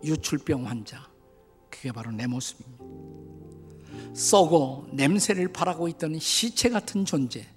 유출병 0.03 0.67
환자. 0.67 1.09
그게 1.71 1.91
바로 1.91 2.11
내 2.11 2.27
모습입니다. 2.27 2.85
썩어 4.13 4.85
냄새를 4.91 5.47
바라고 5.47 5.87
있던 5.87 6.19
시체 6.19 6.69
같은 6.69 7.03
존재. 7.03 7.47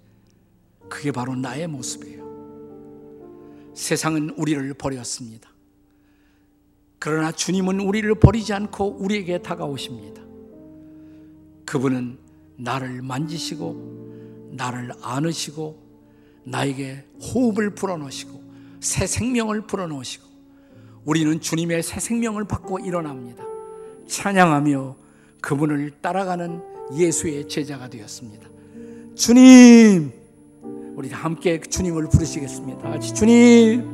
그게 0.88 1.12
바로 1.12 1.36
나의 1.36 1.66
모습이에요. 1.66 2.24
세상은 3.74 4.30
우리를 4.38 4.72
버렸습니다. 4.72 5.50
그러나 6.98 7.30
주님은 7.30 7.80
우리를 7.80 8.14
버리지 8.14 8.54
않고 8.54 8.96
우리에게 9.00 9.42
다가오십니다. 9.42 10.23
그분은 11.66 12.18
나를 12.56 13.02
만지시고 13.02 14.50
나를 14.52 14.92
안으시고 15.02 15.82
나에게 16.44 17.04
호흡을 17.20 17.74
불어넣으시고 17.74 18.42
새 18.80 19.06
생명을 19.06 19.66
불어넣으시고 19.66 20.24
우리는 21.04 21.40
주님의 21.40 21.82
새 21.82 22.00
생명을 22.00 22.44
받고 22.44 22.78
일어납니다. 22.80 23.44
찬양하며 24.06 24.96
그분을 25.40 25.90
따라가는 26.00 26.62
예수의 26.94 27.48
제자가 27.48 27.88
되었습니다. 27.88 28.48
주님, 29.14 30.12
우리 30.96 31.08
함께 31.10 31.60
주님을 31.60 32.08
부르시겠습니다. 32.08 32.90
같이 32.90 33.14
주님, 33.14 33.84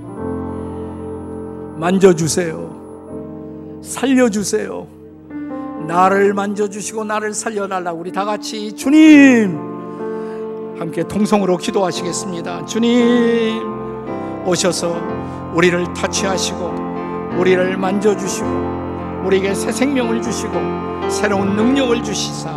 만져주세요. 1.78 3.80
살려주세요. 3.82 4.99
나를 5.90 6.34
만져주시고 6.34 7.02
나를 7.02 7.34
살려달라고 7.34 7.98
우리 7.98 8.12
다 8.12 8.24
같이 8.24 8.76
주님 8.76 9.58
함께 10.78 11.02
통성으로 11.02 11.56
기도하시겠습니다. 11.56 12.64
주님 12.64 13.60
오셔서 14.46 14.96
우리를 15.52 15.92
타치하시고 15.92 17.38
우리를 17.38 17.76
만져주시고 17.76 18.48
우리에게 19.24 19.52
새 19.52 19.72
생명을 19.72 20.22
주시고 20.22 20.52
새로운 21.10 21.56
능력을 21.56 22.04
주시사 22.04 22.54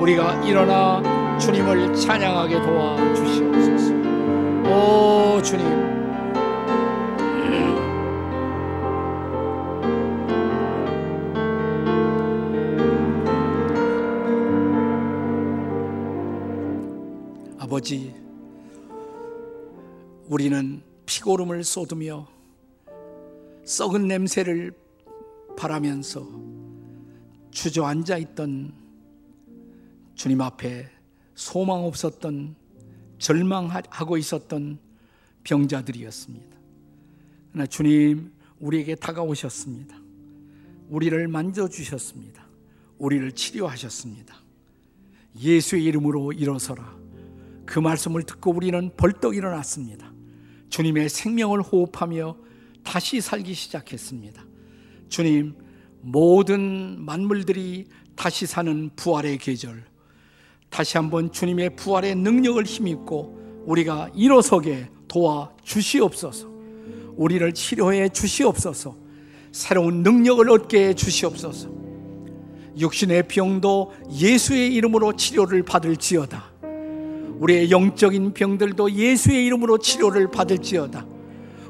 우리가 0.00 0.42
일어나 0.42 1.02
주님을 1.38 1.94
찬양하게 1.94 2.62
도와주시옵소서. 2.62 3.92
오 4.70 5.42
주님 5.42 6.01
아버지, 17.82 18.14
우리는 20.28 20.80
피고름을 21.04 21.64
쏟으며 21.64 22.28
썩은 23.64 24.06
냄새를 24.06 24.72
바라면서 25.56 26.24
주저앉아 27.50 28.18
있던 28.18 28.72
주님 30.14 30.40
앞에 30.42 30.88
소망 31.34 31.84
없었던 31.84 32.54
절망하고 33.18 34.16
있었던 34.16 34.78
병자들이었습니다. 35.42 36.56
그러나 37.50 37.66
주님 37.66 38.32
우리에게 38.60 38.94
다가오셨습니다. 38.94 39.96
우리를 40.88 41.26
만져주셨습니다. 41.26 42.46
우리를 42.98 43.32
치료하셨습니다. 43.32 44.36
예수의 45.40 45.82
이름으로 45.82 46.30
일어서라. 46.30 47.01
그 47.72 47.78
말씀을 47.78 48.24
듣고 48.24 48.50
우리는 48.52 48.90
벌떡 48.98 49.34
일어났습니다. 49.34 50.12
주님의 50.68 51.08
생명을 51.08 51.62
호흡하며 51.62 52.36
다시 52.84 53.22
살기 53.22 53.54
시작했습니다. 53.54 54.44
주님, 55.08 55.54
모든 56.02 57.02
만물들이 57.02 57.86
다시 58.14 58.44
사는 58.44 58.90
부활의 58.94 59.38
계절, 59.38 59.84
다시 60.68 60.98
한번 60.98 61.32
주님의 61.32 61.76
부활의 61.76 62.14
능력을 62.16 62.62
힘입고 62.62 63.64
우리가 63.64 64.10
일어서게 64.14 64.90
도와 65.08 65.50
주시옵소서. 65.62 66.52
우리를 67.16 67.54
치료해 67.54 68.10
주시옵소서. 68.10 68.98
새로운 69.50 70.02
능력을 70.02 70.46
얻게 70.50 70.88
해 70.88 70.94
주시옵소서. 70.94 71.70
육신의 72.78 73.28
병도 73.28 73.94
예수의 74.10 74.74
이름으로 74.74 75.16
치료를 75.16 75.62
받을지어다. 75.62 76.51
우리의 77.42 77.72
영적인 77.72 78.34
병들도 78.34 78.92
예수의 78.92 79.44
이름으로 79.46 79.78
치료를 79.78 80.30
받을지어다. 80.30 81.04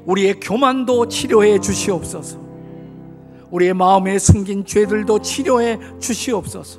우리의 0.04 0.38
교만도 0.38 1.08
치료해 1.08 1.58
주시옵소서. 1.60 2.38
우리의 3.50 3.72
마음에 3.72 4.18
숨긴 4.18 4.66
죄들도 4.66 5.22
치료해 5.22 5.78
주시옵소서. 5.98 6.78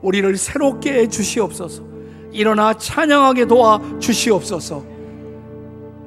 우리를 0.00 0.34
새롭게 0.38 0.94
해 0.94 1.08
주시옵소서. 1.08 1.84
일어나 2.32 2.72
찬양하게 2.72 3.44
도와 3.44 3.78
주시옵소서. 4.00 4.82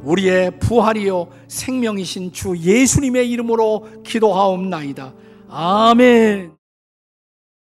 우리의 0.03 0.59
부활이요 0.59 1.28
생명이신 1.47 2.32
주 2.32 2.57
예수님의 2.57 3.30
이름으로 3.30 3.88
기도하옵나이다. 4.03 5.13
아멘. 5.47 6.55